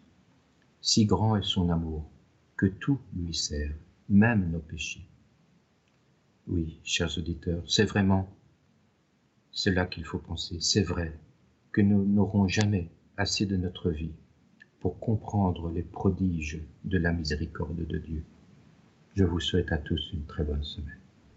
[0.81, 2.09] Si grand est son amour
[2.57, 3.75] que tout lui sert,
[4.09, 5.05] même nos péchés.
[6.47, 8.29] Oui, chers auditeurs, c'est vraiment
[9.51, 10.59] cela qu'il faut penser.
[10.61, 11.19] C'est vrai
[11.75, 14.15] que nous n'aurons jamais assez de notre vie
[14.79, 18.23] pour comprendre les prodiges de la miséricorde de Dieu.
[19.17, 21.04] Je vous souhaite à tous une très bonne semaine.